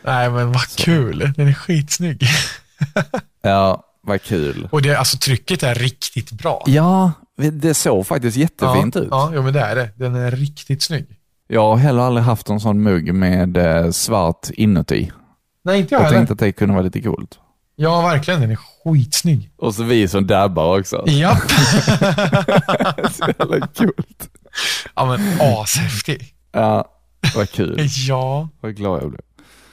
[0.05, 1.33] Nej, men vad kul.
[1.37, 2.23] Den är skitsnygg.
[3.45, 4.67] Ja, vad kul.
[4.71, 6.63] Och det, alltså, trycket är riktigt bra.
[6.65, 7.11] Ja,
[7.51, 9.07] det såg faktiskt jättefint ja, ut.
[9.11, 9.89] Ja, men det är det.
[9.95, 11.05] Den är riktigt snygg.
[11.47, 15.11] Jag har heller aldrig haft en sån mugg med eh, svart inuti.
[15.63, 16.17] Nej, inte jag Jag heller.
[16.17, 17.39] tänkte att det kunde vara lite coolt.
[17.75, 18.41] Ja, verkligen.
[18.41, 19.49] Den är skitsnygg.
[19.57, 21.03] Och så vi som dabbar också.
[21.07, 21.51] Japp.
[23.11, 24.29] Så jävla coolt.
[24.95, 26.33] ja, men ashäftig.
[26.51, 26.85] Ja,
[27.35, 27.87] vad kul.
[28.07, 28.49] Ja.
[28.61, 29.21] Vad glad jag blev.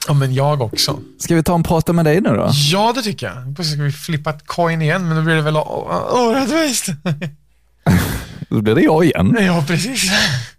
[0.09, 0.99] ja, men jag också.
[1.19, 2.51] Ska vi ta en prata med dig nu då?
[2.53, 3.57] Ja, det tycker jag.
[3.57, 6.87] Precis ska vi flippa ett coin igen, men då blir det väl orättvist.
[8.51, 9.37] Då blir det jag igen.
[9.41, 10.11] Ja, precis.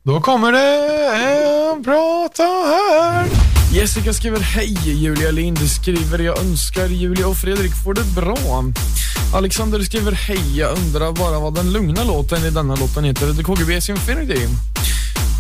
[0.04, 3.28] Då kommer det en prata här.
[3.74, 8.64] Jessica skriver hej, Julia Lind skriver jag önskar Julia och Fredrik får det bra.
[9.34, 13.42] Alexander skriver hej, jag undrar bara vad den lugna låten i denna låten heter, The
[13.42, 14.48] KGB's Infinity.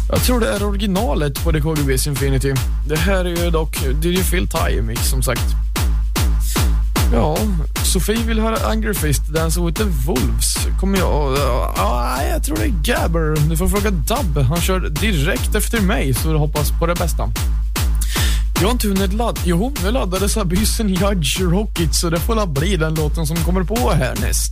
[0.09, 2.53] Jag tror det är originalet på The KGB's Infinity.
[2.87, 5.45] Det här är ju dock Did You Feel Time som sagt.
[7.13, 7.37] Ja,
[7.83, 10.57] Sofie vill höra Angerfist Dance with the Wolves.
[10.79, 11.37] Kommer jag...
[11.77, 13.49] Ja, jag tror det är Gabber.
[13.49, 14.37] Du får fråga Dub.
[14.37, 17.29] Han kör direkt efter mig, så du hoppas på det bästa.
[18.61, 19.41] Jag har inte hunnit ladda...
[19.45, 23.63] Jo, nu laddades Abyssen Judge Rocket, så det får la bli den låten som kommer
[23.63, 24.51] på härnäst.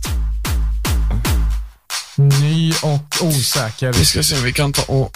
[2.16, 3.92] Ny och osäker.
[3.92, 5.10] Vi ska se om vi kan ta och...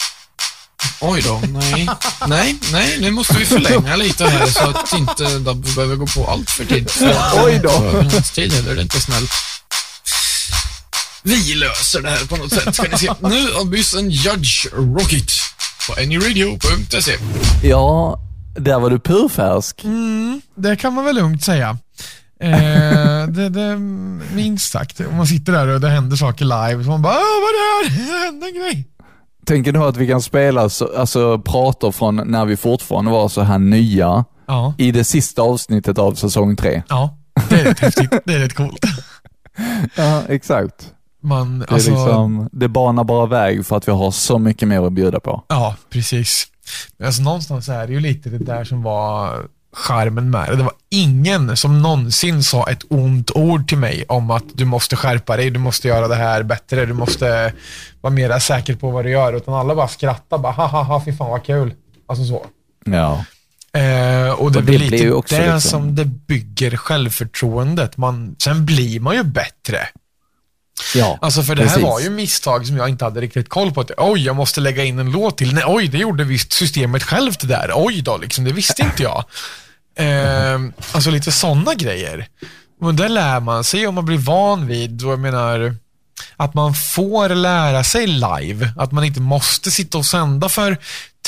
[1.00, 1.88] Oj då, nej.
[2.26, 6.26] Nej, nej, nu måste vi förlänga lite här så att inte Dub behöver gå på
[6.26, 6.90] allt för tid.
[7.44, 8.04] Oj då.
[8.34, 9.32] Tid heller, det är inte snällt.
[11.22, 13.12] Vi löser det här på något sätt, ska ni se.
[13.20, 15.30] Nu Abyssen Judge Rocket
[15.86, 17.18] på anyradio.se.
[17.62, 18.20] Ja,
[18.54, 19.82] där var du purfärsk.
[20.54, 21.78] Det kan man väl lugnt säga.
[22.40, 23.76] Eh, det, det,
[24.34, 25.00] minst sagt.
[25.00, 27.84] Om man sitter där och det händer saker live, så man bara "Ah, vad är
[27.84, 28.18] det här?
[28.20, 28.88] Det hände en grej.
[29.46, 33.42] Tänker du att vi kan spela, så, alltså prater från när vi fortfarande var så
[33.42, 36.82] här nya Ja, i det sista avsnittet av säsong tre?
[36.88, 37.16] ja.
[37.48, 38.10] Det är rätt häftigt.
[38.24, 38.84] Det är rätt coolt.
[39.96, 40.90] Ja, exakt.
[41.22, 44.68] Man, Det, är alltså, liksom, det banar bara väg för att vi har så mycket
[44.68, 45.44] mer att bjuda på.
[45.48, 46.46] Ja, precis.
[46.96, 50.56] Men alltså, någonstans är det ju lite det där som var charmen med det.
[50.56, 54.96] Det var ingen som någonsin sa ett ont ord till mig om att du måste
[54.96, 57.52] skärpa dig, du måste göra det här bättre, du måste
[58.00, 59.32] vara mer säker på vad du gör.
[59.32, 61.74] Utan alla bara skrattade, bara ha ha ha, fy fan vad kul.
[62.08, 62.46] Alltså så.
[62.84, 63.24] Ja.
[63.80, 65.14] Eh, och det, Och det blir lite det
[65.52, 67.96] liksom- som det bygger självförtroendet.
[67.96, 69.78] Man, sen blir man ju bättre.
[70.94, 71.18] Ja.
[71.20, 71.84] Alltså för det här Precis.
[71.84, 73.80] var ju misstag som jag inte hade riktigt koll på.
[73.80, 75.54] Att, oj, jag måste lägga in en låt till.
[75.54, 77.70] Nej, oj, det gjorde visst systemet självt det där.
[77.74, 79.24] Oj då, liksom, det visste inte jag.
[79.96, 80.60] Eh,
[80.92, 82.28] alltså lite sådana grejer.
[82.80, 85.76] Men det lär man sig om man blir van vid, och jag menar,
[86.36, 88.72] att man får lära sig live.
[88.76, 90.76] Att man inte måste sitta och sända för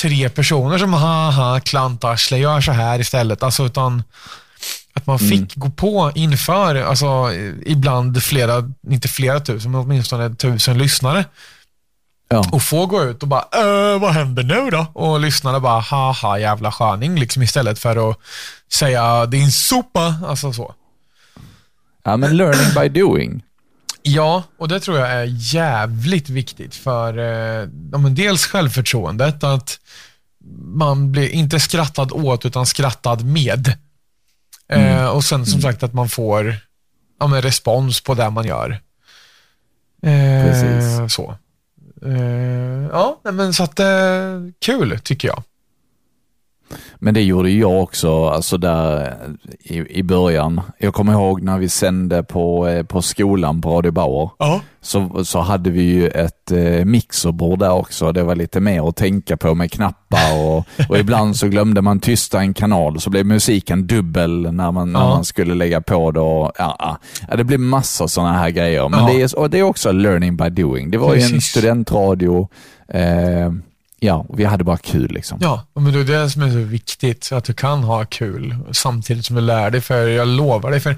[0.01, 3.43] tre personer som haha, klantarsle, gör så här istället.
[3.43, 4.03] Alltså utan
[4.97, 7.33] att man fick gå på inför, alltså
[7.65, 11.25] ibland flera, inte flera tusen, men åtminstone tusen lyssnare.
[12.29, 12.49] ja.
[12.51, 14.85] Och få gå ut och bara, äh, vad händer nu då?
[14.93, 18.17] Och lyssnarna bara, haha jävla sköning, liksom istället för att
[18.73, 20.73] säga din sopa, alltså så.
[22.03, 23.43] ja, men learning by doing.
[24.01, 27.67] Ja, och det tror jag är jävligt viktigt för eh,
[28.09, 29.79] dels självförtroendet, att
[30.59, 33.77] man blir inte skrattad åt utan skrattad med.
[34.69, 36.55] Eh, och sen som sagt att man får
[37.19, 38.81] ja, men respons på det man gör.
[40.03, 41.13] Eh, Precis.
[41.15, 41.35] Så.
[42.05, 43.87] Eh, ja, men så att eh,
[44.65, 45.43] kul tycker jag.
[46.95, 49.15] Men det gjorde jag också, alltså där
[49.59, 50.61] i, i början.
[50.79, 54.29] Jag kommer ihåg när vi sände på, eh, på skolan på Radio Bauer.
[54.39, 54.61] Ja.
[54.81, 58.11] Så, så hade vi ju ett eh, mixerbord där också.
[58.11, 61.99] Det var lite mer att tänka på med knappar och, och ibland så glömde man
[61.99, 65.09] tysta en kanal så blev musiken dubbel när man, när Ja.
[65.09, 66.19] man skulle lägga på det.
[66.19, 66.97] Och, ja,
[67.29, 67.35] ja.
[67.35, 68.89] Det blev massor sådana här grejer.
[68.89, 70.91] Men det, är, det är också learning by doing.
[70.91, 72.47] Det var ju en studentradio.
[72.87, 73.51] Eh,
[73.99, 75.37] ja, vi hade bara kul liksom.
[75.41, 79.25] Ja, men det är det som är så viktigt, att du kan ha kul samtidigt
[79.25, 79.81] som du lär dig.
[79.81, 80.97] För jag lovar dig, för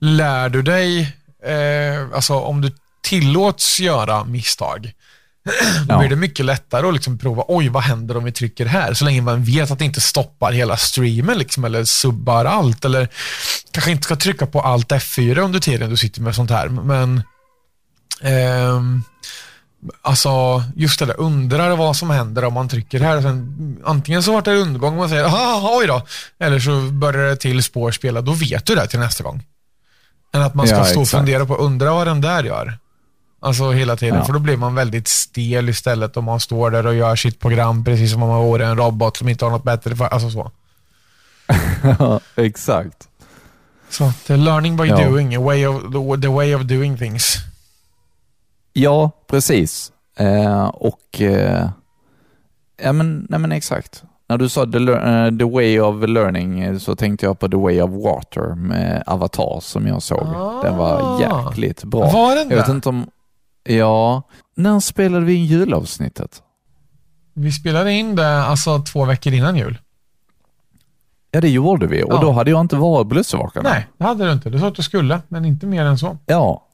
[0.00, 1.00] lär du dig,
[1.44, 4.92] eh, alltså om du tillåts göra misstag,
[5.86, 8.94] Då blir det mycket lättare att liksom prova, oj vad händer om vi trycker här?
[8.94, 12.84] Så länge man vet att det inte stoppar hela streamen liksom, eller subbar allt.
[12.84, 13.08] Eller
[13.70, 16.68] kanske inte ska trycka på allt F4 under tiden du sitter med sånt här.
[16.68, 17.22] Men
[18.22, 19.02] ehm,
[20.02, 23.22] Alltså, just det där, undrar vad som händer om man trycker här.
[23.22, 26.02] Sen, antingen så vart det undergång och man säger, aha, oj då.
[26.38, 28.20] Eller så börjar det till spår spela.
[28.20, 29.42] Då vet du det till nästa gång.
[30.32, 32.78] Än att man ska Ja, stå och fundera på, undra vad den där gör.
[33.42, 34.24] Alltså hela tiden, Ja.
[34.24, 37.84] för då blir man väldigt stel istället om man står där och gör sitt program
[37.84, 40.50] precis som om man vore en robot som inte har något bättre för, alltså så.
[42.36, 43.08] Exakt.
[43.90, 45.08] Så att, eh, learning by Ja.
[45.08, 45.82] doing, way of,
[46.22, 47.36] the way of doing things.
[48.72, 49.92] Ja, precis.
[50.16, 51.68] Eh, och eh,
[52.82, 54.02] ja, men, nej, men exakt.
[54.28, 57.56] När du sa the, eh, the way of learning eh, så tänkte jag på the
[57.56, 60.26] way of water med Avatar som jag såg.
[60.62, 61.20] Den var Ah.
[61.20, 62.10] jäkligt bra.
[62.10, 62.74] Var den jag vet där?
[62.74, 63.06] inte om...
[63.64, 64.22] Ja,
[64.56, 66.42] när spelade vi in julavsnittet?
[67.34, 69.78] Vi spelade in det alltså två veckor innan jul.
[71.30, 72.20] Ja, det gjorde vi och Ja.
[72.20, 73.70] då hade jag inte varit på Lussavakarna.
[73.70, 74.50] Nej, det hade du inte.
[74.50, 76.18] Du sa att du skulle, men inte mer än så.
[76.26, 76.66] Ja.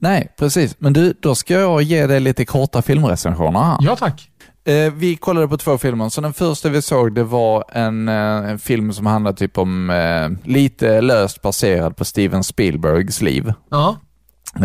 [0.00, 0.76] Nej, precis.
[0.78, 3.78] Men du, då ska jag ge dig lite korta filmrecensioner här.
[3.80, 4.26] Ja tack.
[4.64, 8.14] Eh, vi kollade på två filmer, så den första vi såg det var en, eh,
[8.50, 13.52] en film som handlar typ om eh, lite löst baserad på Steven Spielbergs liv.
[13.70, 13.96] Ja.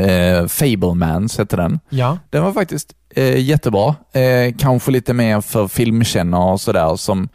[0.01, 1.79] Eh, Fablemans hette den.
[1.89, 2.17] Ja.
[2.29, 3.95] Den var faktiskt eh, jättebra.
[4.13, 7.29] Eh, kanske lite mer för filmkännare och sådär som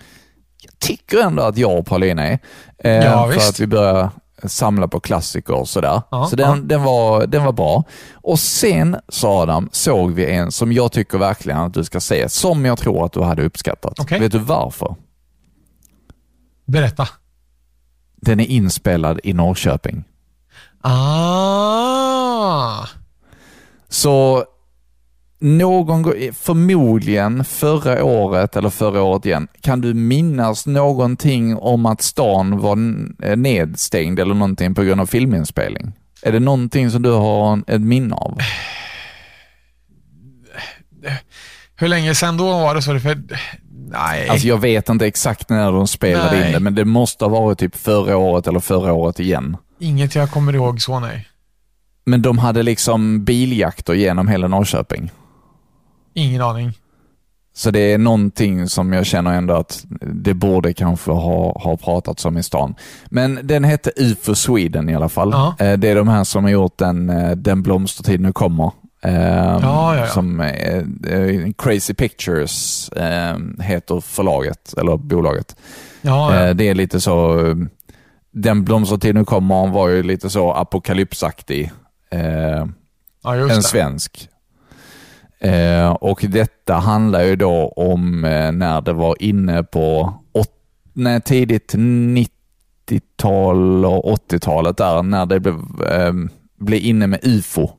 [0.63, 2.39] jag tycker ändå att jag och Paulina är.
[2.85, 3.51] Eh, Ja, för visst.
[3.51, 4.11] att vi börjar
[4.49, 6.03] samla på klassiker och sådär.
[6.11, 6.57] Ja, så den, ja.
[6.63, 7.85] den, var, den var bra.
[8.15, 12.29] Och sen, sa Adam, såg vi en som jag tycker verkligen att du ska se,
[12.29, 14.01] som jag tror att du hade uppskattat.
[14.01, 14.21] Okej.
[14.21, 14.95] Vet du varför?
[16.67, 17.09] Berätta.
[18.17, 20.05] Den är inspelad i Norrköping.
[20.81, 22.01] Ah.
[23.89, 24.45] Så
[25.41, 32.03] någon gång, förmodligen förra året eller förra året igen, kan du minnas någonting om att
[32.03, 32.77] stan var
[33.23, 35.93] eh, nedstängd eller någonting på grund av filminspelning?
[36.23, 38.39] Är det någonting som du har ett minne av?
[41.77, 42.83] Hur länge sedan då var det?
[42.83, 43.23] Så det för...
[43.93, 44.29] Nej.
[44.29, 46.47] Alltså jag vet inte exakt när de spelade Nej.
[46.47, 49.57] in det, men det måste ha varit typ förra året eller förra året igen.
[49.79, 51.27] Inget jag kommer ihåg så, nej.
[52.05, 55.11] Men de hade liksom biljakter genom hela Norrköping.
[56.15, 56.73] Ingen aning.
[57.55, 62.25] Så det är någonting som jag känner ändå att det borde kanske ha, ha pratats
[62.25, 62.75] om i stan.
[63.07, 65.31] Men den hette UFO Sweden i alla fall.
[65.33, 65.55] Ja.
[65.59, 68.73] Eh, Det är de här som har gjort den, eh, den blomstertid nu kommer.
[69.03, 69.15] Eh,
[69.63, 70.07] ja, ja.
[70.07, 70.83] Som eh,
[71.59, 75.57] Crazy Pictures eh, heter förlaget, eller bolaget.
[76.55, 77.37] Det är lite så,
[78.33, 81.73] den blomstertid nu kommer var ju lite så apokalypsaktig.
[83.51, 84.29] En svensk.
[85.41, 90.51] Eh, och detta handlar ju då om eh, när det var inne på åt,
[90.93, 95.55] nej, tidigt 90-tal och 80-talet där, när det blev,
[95.93, 96.13] eh,
[96.59, 97.71] blev inne med UFO.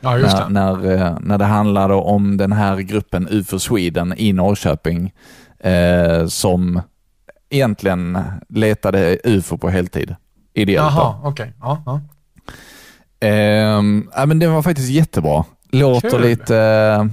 [0.00, 0.48] Ja, När, det.
[0.48, 5.12] när, eh, när det handlade om den här gruppen UFO Sweden i Norrköping
[6.28, 6.80] som
[7.50, 10.14] egentligen letade UFO på heltid.
[10.54, 10.94] Ideellt.
[10.94, 11.52] Jaha, okej.
[11.60, 12.00] Ja, ja.
[13.20, 15.44] Ehm, ja, men den var faktiskt jättebra.
[15.72, 16.22] Låter Kul.
[16.22, 16.56] lite...
[16.56, 17.04] eh,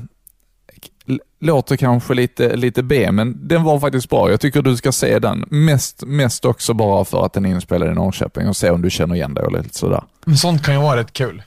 [1.40, 4.32] Låter kanske lite, lite B, men den var faktiskt bra.
[4.32, 5.46] Jag tycker du ska se den.
[5.50, 8.90] Mest, mest också bara för att den är inspelad i Norrköping och se om du
[8.90, 10.04] känner igen dig och lite sådär.
[10.26, 11.44] Men sånt kan ju vara rätt kul.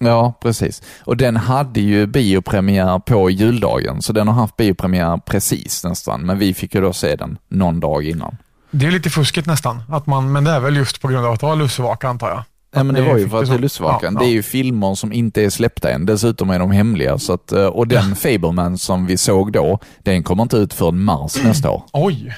[0.00, 0.82] Ja, precis.
[1.04, 6.38] Och den hade ju biopremiär på juldagen, så den har haft biopremiär precis nästan, men
[6.38, 8.36] vi fick ju då se den någon dag innan.
[8.70, 9.82] Det är lite fuskigt nästan.
[9.88, 12.28] Att man, men det är väl just på grund av att det var lussevaka antar
[12.28, 12.42] jag.
[12.74, 14.14] Ja, men det var ju för att det är Lussvakan.
[14.14, 14.32] Ja, Det är ja.
[14.32, 16.06] ju filmer som inte är släppta än.
[16.06, 17.18] Dessutom är de hemliga.
[17.18, 21.00] Så att, eh, och den Fableman som vi såg då, den kommer inte ut förrän
[21.04, 21.82] mars nästa år.
[21.92, 22.36] Oj.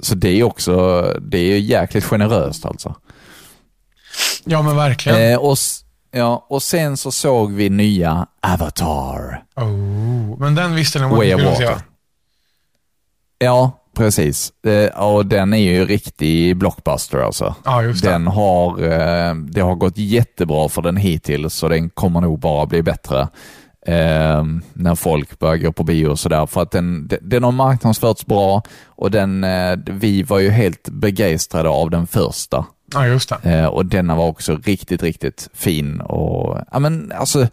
[0.00, 2.94] Så det är också, det är jäkligt generöst alltså.
[4.44, 5.32] Ja, men verkligen.
[5.32, 5.56] Eh, och,
[6.10, 9.44] ja, och sen så såg vi nya Avatar.
[9.56, 11.76] Oh, men den visste ni om Way of Water.
[13.38, 14.52] Ja, precis.
[14.66, 17.54] Eh, och den är ju riktig blockbuster alltså.
[17.64, 18.10] Ja, just det.
[18.10, 22.66] Den har, eh, det har gått jättebra för den hittills så den kommer nog bara
[22.66, 23.20] bli bättre
[23.86, 26.46] eh, när folk börjar gå på bio och sådär.
[26.46, 29.46] För att den, den- har marknadsförts bra och den,
[29.86, 32.64] vi var ju helt begeistrade av den första.
[32.94, 33.66] Ja, just det.
[33.68, 36.00] Och denna var också riktigt, riktigt fin.
[36.00, 37.46] Och, ja, men, alltså,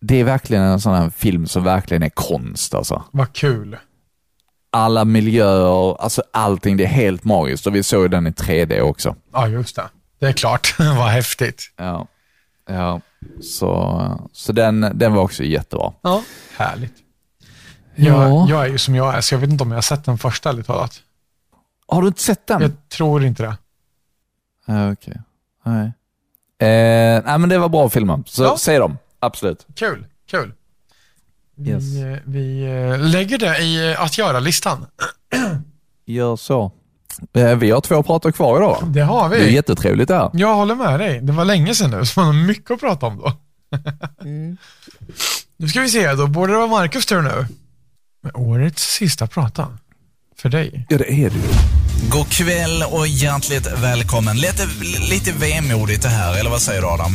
[0.00, 2.74] det är verkligen en sån här film som verkligen är konst.
[2.74, 3.02] Alltså.
[3.10, 3.76] Vad kul.
[4.70, 7.66] Alla miljöer, alltså allting, det är helt magiskt.
[7.66, 9.16] Och vi såg den i 3D också.
[9.32, 9.88] Ja, just det.
[10.18, 10.74] Det är klart.
[10.78, 11.62] Vad häftigt.
[11.76, 12.06] Ja.
[12.70, 13.00] Ja,
[13.42, 15.92] så, så den, den var också jättebra.
[16.02, 16.22] Ja.
[16.56, 16.94] Härligt.
[17.94, 18.28] Ja.
[18.28, 20.04] Jag, jag är ju som jag är, så jag vet inte om jag har sett
[20.04, 21.00] den första, ärligt talat.
[21.88, 22.62] Har du inte sett den?
[22.62, 23.56] Jag tror inte det.
[24.66, 25.20] Ja, Okej.
[25.64, 25.86] Nej.
[26.60, 28.22] Eh, nej, men det var bra filmer.
[28.26, 28.56] Så Ja.
[28.58, 28.98] se dem.
[29.20, 29.66] Absolut.
[29.74, 30.52] Kul, kul.
[31.58, 31.96] Vi, Yes.
[31.96, 34.86] eh, vi eh, lägger det i eh, att göra-listan.
[36.06, 36.72] Gör så.
[37.34, 38.84] Eh, vi har två pratar kvar idag.
[38.86, 39.52] Det har Det är vi.
[39.54, 40.30] jättetrevligt det här.
[40.32, 41.20] Jag håller med dig.
[41.22, 43.32] Det var länge sedan nu, så man har mycket att prata om då.
[45.60, 47.46] Nu ska vi se, då borde det vara Marcus tur nu.
[48.22, 49.66] Med årets sista prata.
[50.36, 50.86] För dig.
[50.88, 51.42] Ja, det är det ju.
[52.10, 54.36] God kväll och hjärtligt välkommen.
[54.36, 54.66] Lite,
[55.10, 57.12] lite vemodigt det här, eller vad säger du Adam?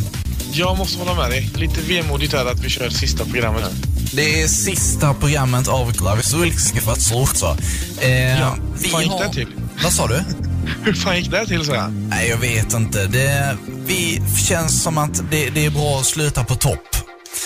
[0.56, 1.50] Jag måste hålla med dig.
[1.54, 3.70] Lite vemodigt är det att vi kör sista programmet här.
[4.12, 7.56] Det är sista programmet av Klavisulska för att så.
[8.00, 9.48] Eh, Ja, vi fan gick har- det till?
[9.82, 10.20] Vad sa du?
[10.84, 11.88] Hur fan gick det till så här?
[11.88, 13.06] Nej, jag vet inte.
[13.06, 16.96] Det vi känns som att det, det är bra att sluta på topp.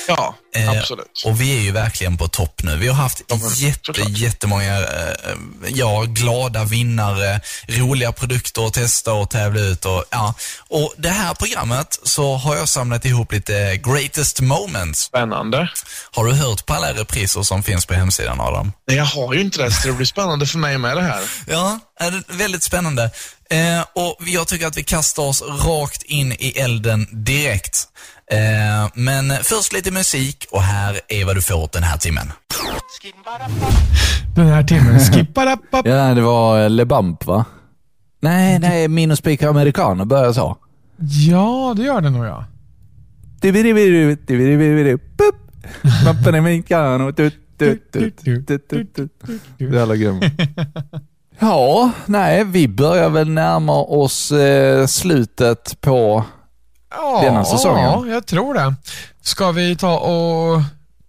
[0.08, 1.22] Ja, Eh, absolut.
[1.24, 2.76] Och vi är ju verkligen på topp nu.
[2.76, 4.08] Vi har haft Ja, men jätte, såklart.
[4.08, 4.84] jättemånga eh,
[5.68, 9.84] ja, glada vinnare, roliga produkter att testa och tävla ut.
[9.84, 10.34] Och, ja.
[10.68, 15.00] och det här programmet så har jag samlat ihop lite greatest moments.
[15.00, 15.70] Spännande.
[16.10, 18.72] Har du hört på alla repriser som finns på hemsidan Adam?
[18.88, 21.22] Nej, jag har ju inte det, så det blir spännande för mig med det här.
[21.46, 23.10] Ja, är det väldigt spännande.
[23.50, 27.88] Eh, och jag tycker att vi kastar oss rakt in i elden direkt.
[28.30, 32.32] Eh, men först lite musik och här är vad du får den här timmen.
[34.34, 35.00] Den här timmen.
[35.84, 37.44] Ja, det var eh, Le Bump va?
[38.20, 40.56] Nej, nej, Minus Speaker Americano börjar så.
[41.28, 42.44] Ja, det gör det nog ja.
[43.40, 45.34] Dividividivi, dividividivi, bup.
[46.04, 47.12] Bumpen Americano.
[47.12, 48.18] tut, tut, tut,
[51.38, 56.24] Ja, nej, vi börjar väl närma oss eh, slutet på...
[56.90, 57.84] Ja, Denna säsongen.
[57.84, 58.74] Ja, jag tror det.
[59.22, 60.60] Ska vi ta och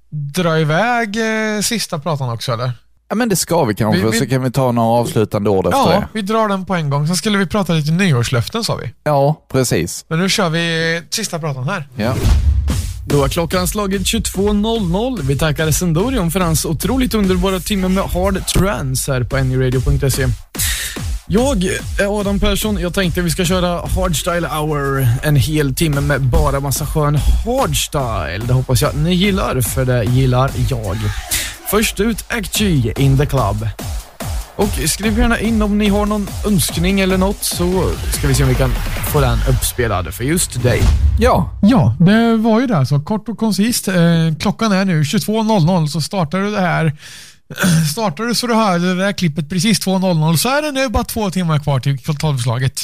[0.10, 2.72] dra iväg eh, sista pratan också eller?
[3.10, 5.66] Ja, men det ska vi kanske, Vi- vi- så kan vi ta några avslutande ord
[5.66, 6.08] efter Ja, det.
[6.14, 7.08] vi drar den på en gång.
[7.08, 8.94] Sen skulle vi prata lite nyårslöften sa vi.
[9.04, 10.06] Ja, precis.
[10.08, 11.88] Men nu kör vi sista pratan här.
[11.96, 12.14] Ja.
[13.10, 15.22] Då har klockan slagit 22.00.
[15.22, 20.28] Vi tackar Sendorion för hans otroligt underbara timme med hard trance här på anyradio.se.
[21.28, 21.64] Jag
[22.00, 22.80] är Adam Persson.
[22.80, 25.08] Jag tänkte vi ska köra Hardstyle hour.
[25.24, 28.48] En hel timme med bara massa skön hardstyle.
[28.48, 30.98] Det hoppas jag ni gillar, för det gillar jag.
[31.72, 33.68] Först ut Act G in the club.
[34.60, 38.44] Och skriv gärna in om ni har någon önskning eller något så ska vi se
[38.44, 38.72] om vi kan
[39.12, 40.82] få den uppspelad för just dig.
[41.20, 42.86] Ja, Ja, det var ju det.
[42.86, 43.88] Så kort och koncist.
[43.88, 43.96] Eh,
[44.40, 46.98] klockan är nu 22.00 så startar du det här.
[47.92, 51.04] Startar du så du hör det där klippet precis 2.00 så är det nu bara
[51.04, 52.82] två timmar kvar till tolvslaget.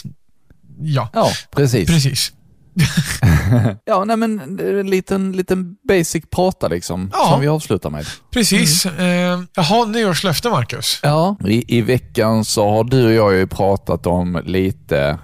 [0.80, 1.90] Ja, ja precis.
[1.90, 2.32] precis.
[3.86, 7.30] Ja, nej men en liten, liten basic prata liksom, Ja.
[7.32, 8.06] som vi avslutar med.
[8.32, 8.86] Precis.
[8.86, 11.00] Eh, jaha, nyårslöfte Marcus.
[11.04, 11.36] Ja.
[11.48, 15.20] I, I veckan så har du och jag ju pratat om lite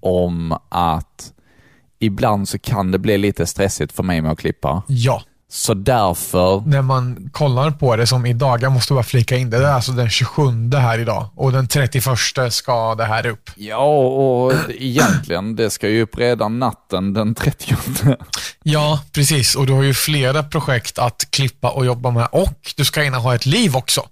[0.00, 1.32] om att
[1.98, 4.82] ibland så kan det bli lite stressigt för mig med att klippa.
[4.88, 9.50] Ja, Så därför, när man kollar på det som idag, jag måste bara flika in
[9.50, 10.42] det, det är alltså den 27
[10.72, 12.04] här idag och den 31
[12.50, 13.50] ska det här upp.
[13.56, 17.76] ja och egentligen, det ska ju upp redan natten den 30.
[18.62, 19.54] Ja, precis.
[19.54, 23.18] Och du har ju flera projekt att klippa och jobba med och du ska hinna
[23.18, 24.02] ha ett liv också.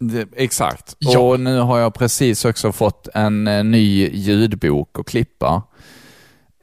[0.00, 0.96] Det, exakt.
[0.98, 1.18] Ja.
[1.18, 5.62] Och nu har jag precis också fått en eh, ny ljudbok att klippa.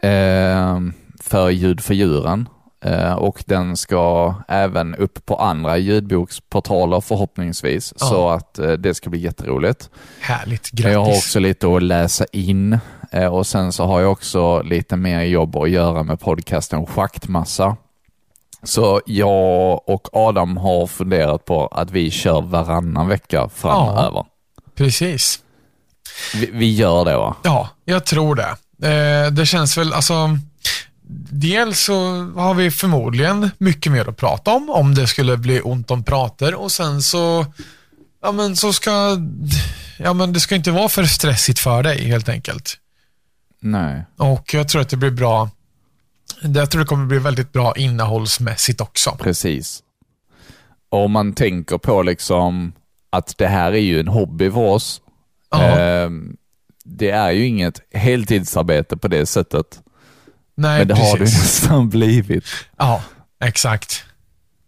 [0.02, 0.80] Eh,
[1.22, 2.50] för Ljud för djuren.
[2.86, 7.94] Eh, och den ska även upp på andra ljudboksportaler förhoppningsvis.
[8.00, 8.06] Ja.
[8.06, 9.90] Så att eh, det ska bli jätteroligt.
[10.22, 11.24] Härligt, Men Jag har grattis.
[11.26, 12.80] också lite att läsa in
[13.12, 17.78] eh, och sen så har jag också lite mer jobb att göra med podcasten Schaktmassa.
[18.64, 24.26] Så jag och Adam har funderat på att vi kör varannan vecka framöver.
[24.76, 25.40] Precis.
[26.36, 27.36] Vi, vi gör det va?
[27.44, 28.56] Ja, jag tror det.
[29.32, 30.14] Det känns väl, alltså,
[31.40, 31.94] dels så
[32.36, 36.56] har vi förmodligen mycket mer att prata om, om det skulle bli ont om prater
[36.56, 37.46] och sen så,
[38.22, 39.18] ja men så ska,
[40.00, 42.78] ja men det ska inte vara för stressigt för dig helt enkelt.
[43.60, 44.06] Nej.
[44.18, 45.50] Och jag tror att det blir bra,
[46.42, 49.18] jag tror det kommer bli väldigt bra innehållsmässigt också.
[49.20, 49.84] Precis.
[50.90, 52.74] Och om man tänker på liksom
[53.10, 55.02] att det här är ju en hobby för oss.
[55.56, 56.38] Ehm,
[56.84, 59.82] det är ju inget heltidsarbete på det sättet.
[60.58, 61.12] Nej Men det precis.
[61.12, 62.46] har det ju nästan blivit.
[62.78, 63.02] Ja,
[63.44, 64.04] exakt.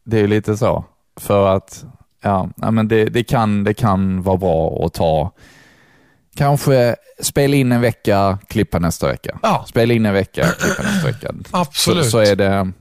[0.06, 0.86] Det är lite så.
[1.20, 1.84] För att
[2.22, 5.32] ja, men det, det, kan, det kan vara bra att ta
[6.36, 9.40] Kanske spela in en vecka, klippa nästa vecka.
[9.44, 9.66] Ja.
[9.68, 11.34] Spela in en vecka, klippa nästa vecka.
[11.52, 12.06] Absolut.
[12.06, 12.72] Så, så är det.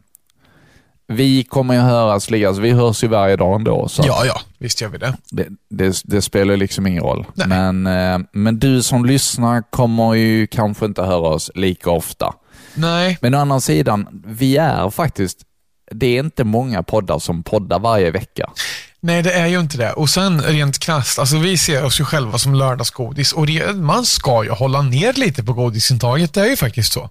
[1.07, 3.89] Vi kommer ju höras, alltså, vi hörs ju varje dag ändå.
[3.89, 5.17] Så Ja, ja, visst gör vi det.
[5.31, 7.27] det, det, det spelar liksom ingen roll.
[7.35, 7.49] Nej.
[7.49, 12.35] Men, eh, men du som lyssnar kommer ju kanske inte höra oss lika ofta.
[12.79, 15.39] Nej, Men å andra sidan, vi är faktiskt,
[15.91, 18.51] det är inte många poddar som poddar varje vecka.
[19.01, 19.93] nej det är ju inte det.
[19.93, 24.05] Och sen rent krasst, alltså vi ser oss ju själva som lördagsgodis och det, man
[24.05, 26.35] ska ju hålla ner lite på godisintaget.
[26.35, 27.11] Det är ju faktiskt så.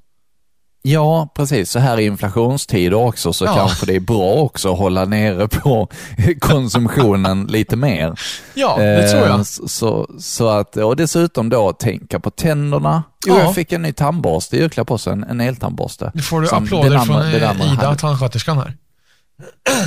[0.91, 1.71] Ja, precis.
[1.71, 3.55] Så här i inflationstider också så Ja.
[3.55, 5.89] kanske det är bra också att hålla nere på
[6.39, 8.19] konsumtionen lite mer.
[8.53, 9.45] Ja, det tror Eh, jag.
[9.47, 13.03] Så, så att, och dessutom då tänka på tänderna.
[13.27, 13.43] Jo, Ja.
[13.43, 16.11] jag fick en ny tandborste i julklapp också, en, en eltandborste.
[16.13, 17.99] Nu får du Som applåder den andra- från den eh, Ida, hade.
[17.99, 18.73] tandsköterskan här.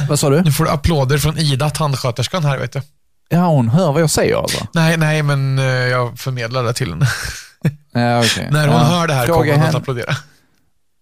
[0.09, 0.43] Vad sa du?
[0.43, 2.83] Nu får du applåder från Ida, tandsköterskan här, vet du.
[3.29, 4.67] Ja, hon hör vad jag säger alltså.
[4.73, 7.07] Nej, nej, men eh, jag förmedlar det till henne.
[7.93, 8.49] Ja, okej.
[8.53, 8.83] När hon ja.
[8.85, 10.15] hör det här Fråga kommer hon att applådera.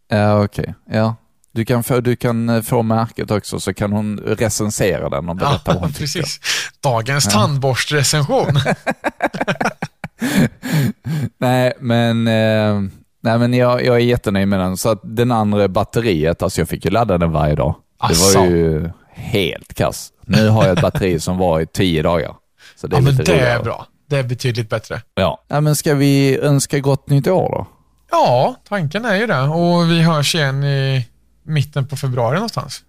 [0.08, 0.74] Ja, okej.
[0.90, 1.16] Ja.
[1.52, 5.36] Du kan, få, du kan eh, få märket också så kan hon recensera den och
[5.36, 6.00] berätta vad Ja, hon tycker.
[6.00, 6.40] precis.
[6.82, 8.46] Dagens tandborstrecension.
[11.38, 12.80] Nej, men, eh,
[13.22, 14.76] nej, men jag, jag är jättenöjd med den.
[14.76, 17.74] Så att den andra batteriet, alltså jag fick ju ladda den varje dag.
[18.00, 18.38] Det Asså.
[18.38, 20.12] var ju helt kass.
[20.26, 22.34] Nu har jag ett batteri som var i tio dagar.
[22.76, 23.48] Så det är ja, men det roligare.
[23.48, 23.86] är bra.
[24.06, 25.02] Det är betydligt bättre.
[25.14, 25.44] Ja.
[25.48, 27.66] ja, men ska vi önska gott nytt år då?
[28.10, 29.40] Ja, tanken är ju det.
[29.40, 31.06] Och vi hörs igen i
[31.42, 32.82] mitten på februari någonstans.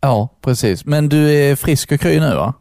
[0.00, 0.84] Ja, precis.
[0.84, 2.54] Men du är frisk och kry nu va?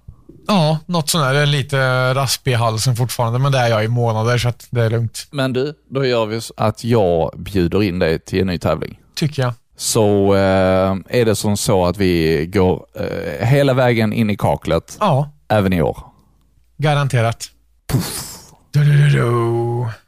[0.47, 1.45] Ja, något sånt där.
[1.45, 4.89] Lite raspig i halsen fortfarande, men det är jag i månader så att det är
[4.89, 5.27] lugnt.
[5.31, 8.99] Men du, då gör vi så att jag bjuder in dig till en ny tävling.
[9.15, 9.53] Tycker jag.
[9.77, 14.97] Så eh, är det som så att vi går eh, hela vägen in i kaklet,
[14.99, 15.97] Ja, även i år.
[16.77, 17.45] garanterat.
[17.85, 17.99] Du,
[18.71, 19.21] du, du, du.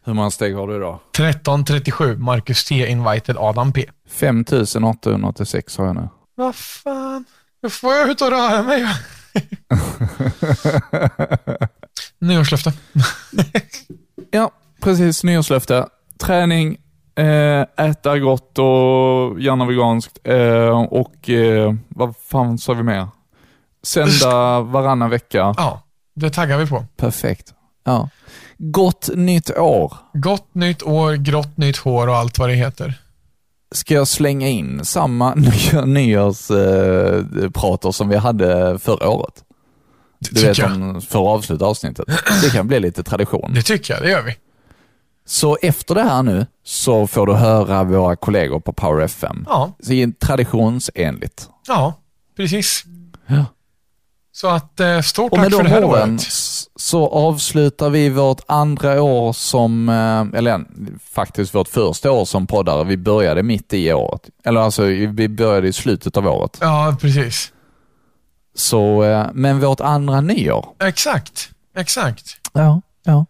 [0.04, 1.00] Hur många steg har du idag?
[1.18, 2.88] 13.37, Marcus T.
[2.88, 3.86] Invited Adam P.
[4.10, 6.10] 5886 har jag nu.
[6.36, 7.26] Vad fan?
[7.62, 8.86] Då får jag ut och röra mig.
[12.20, 12.74] Nyårslöfte.
[14.34, 14.52] Ja,
[14.82, 15.24] precis.
[15.24, 15.88] Nyårslöfte.
[16.18, 16.78] Träning,
[17.16, 20.20] eh, äta gott och gärna veganskt.
[20.24, 23.08] Eh, och eh, vad fan sa vi mer?
[23.84, 25.54] Sända varannan vecka.
[25.58, 25.82] Ja,
[26.16, 26.86] det taggar vi på.
[26.98, 27.54] Perfekt.
[27.84, 28.10] Ja.
[28.64, 29.94] Gott nytt år.
[30.14, 32.94] Gott nytt år, grått nytt hår och allt vad det heter.
[33.72, 35.36] Ska jag slänga in samma
[35.74, 39.44] nya nyårsprater eh, som vi hade förra året?
[40.20, 40.72] Du tycker vet jag.
[40.72, 42.06] om för att avsluta avsnittet.
[42.44, 43.52] Det kan bli lite tradition.
[43.54, 44.36] Det tycker jag, det gör vi.
[45.26, 49.46] Så efter det här nu så får du höra våra kollegor på Power FM.
[49.50, 51.50] Ja, Så det traditionsenligt.
[51.68, 51.94] ja
[52.38, 52.84] precis.
[53.28, 53.46] Ja.
[54.42, 56.22] Så att eh, stort Och tack med för det de här åren året.
[56.76, 60.66] så avslutar vi vårt andra år som, eh, eller
[61.14, 62.84] faktiskt vårt första år som poddare.
[62.84, 64.30] Vi började mitt i året.
[64.44, 66.58] Eller alltså, vi började i slutet av året.
[66.62, 67.52] Ja, precis.
[68.56, 70.66] Så, eh, men vårt andra nyår.
[70.80, 72.26] Exakt, exakt.
[72.54, 73.26] Ja, ja.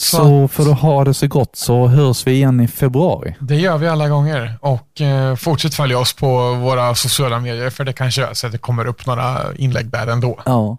[0.00, 3.34] Så för att ha det så gott så hörs vi igen i februari.
[3.40, 7.84] Det gör vi alla gånger och eh, fortsätt följa oss på våra sociala medier för
[7.84, 10.40] det kanske är så att det kommer upp några inlägg där ändå.
[10.46, 10.76] Ja.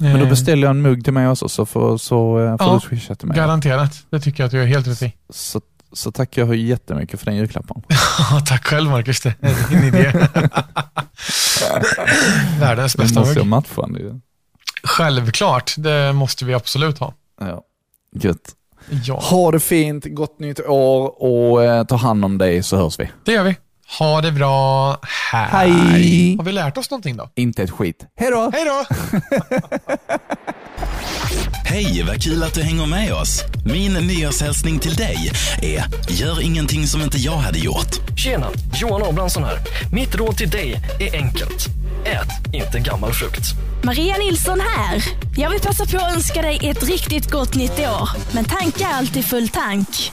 [0.00, 2.66] Men då Eh, beställer jag en mugg till mig också så får, så, eh, får
[2.66, 3.36] Ja, du swisha till mig.
[3.36, 5.12] Garanterat, det tycker jag att du är helt rätt i.
[5.30, 5.60] Så,
[5.92, 7.82] så tackar jag jättemycket för den julklappen.
[8.46, 10.12] Tack själv Marcus, det är din idé.
[12.60, 13.50] Världens bästa måste jag mugg.
[13.50, 14.20] matcha nu.
[14.82, 17.14] Självklart, det måste vi absolut ha.
[17.40, 17.62] Ja.
[18.14, 18.54] Gött.
[19.04, 22.98] Ja, Ha det fint, gott nytt år och eh, ta hand om dig så hörs
[23.00, 23.10] vi.
[23.24, 23.56] det gör vi.
[23.98, 24.96] Ha det bra.
[25.32, 25.70] Hej.
[25.70, 26.36] Hej.
[26.36, 27.30] Har vi lärt oss någonting då?
[27.34, 28.06] Inte ett skit.
[28.16, 28.50] Hej då!
[28.54, 28.84] Hej då!
[31.64, 33.44] Hej, vad kul att du hänger med oss.
[33.64, 38.16] Min nyårshälsning till dig är gör ingenting som inte jag hade gjort.
[38.16, 39.58] Tjena, Johan Abrahamsson här.
[39.92, 41.66] Mitt råd till dig är enkelt.
[42.04, 43.44] Ät inte gammal frukt.
[43.82, 45.04] Maria Nilsson här.
[45.36, 48.08] Jag vill passa på att önska dig ett riktigt gott nytt år.
[48.32, 50.12] Men tanka alltid full tank.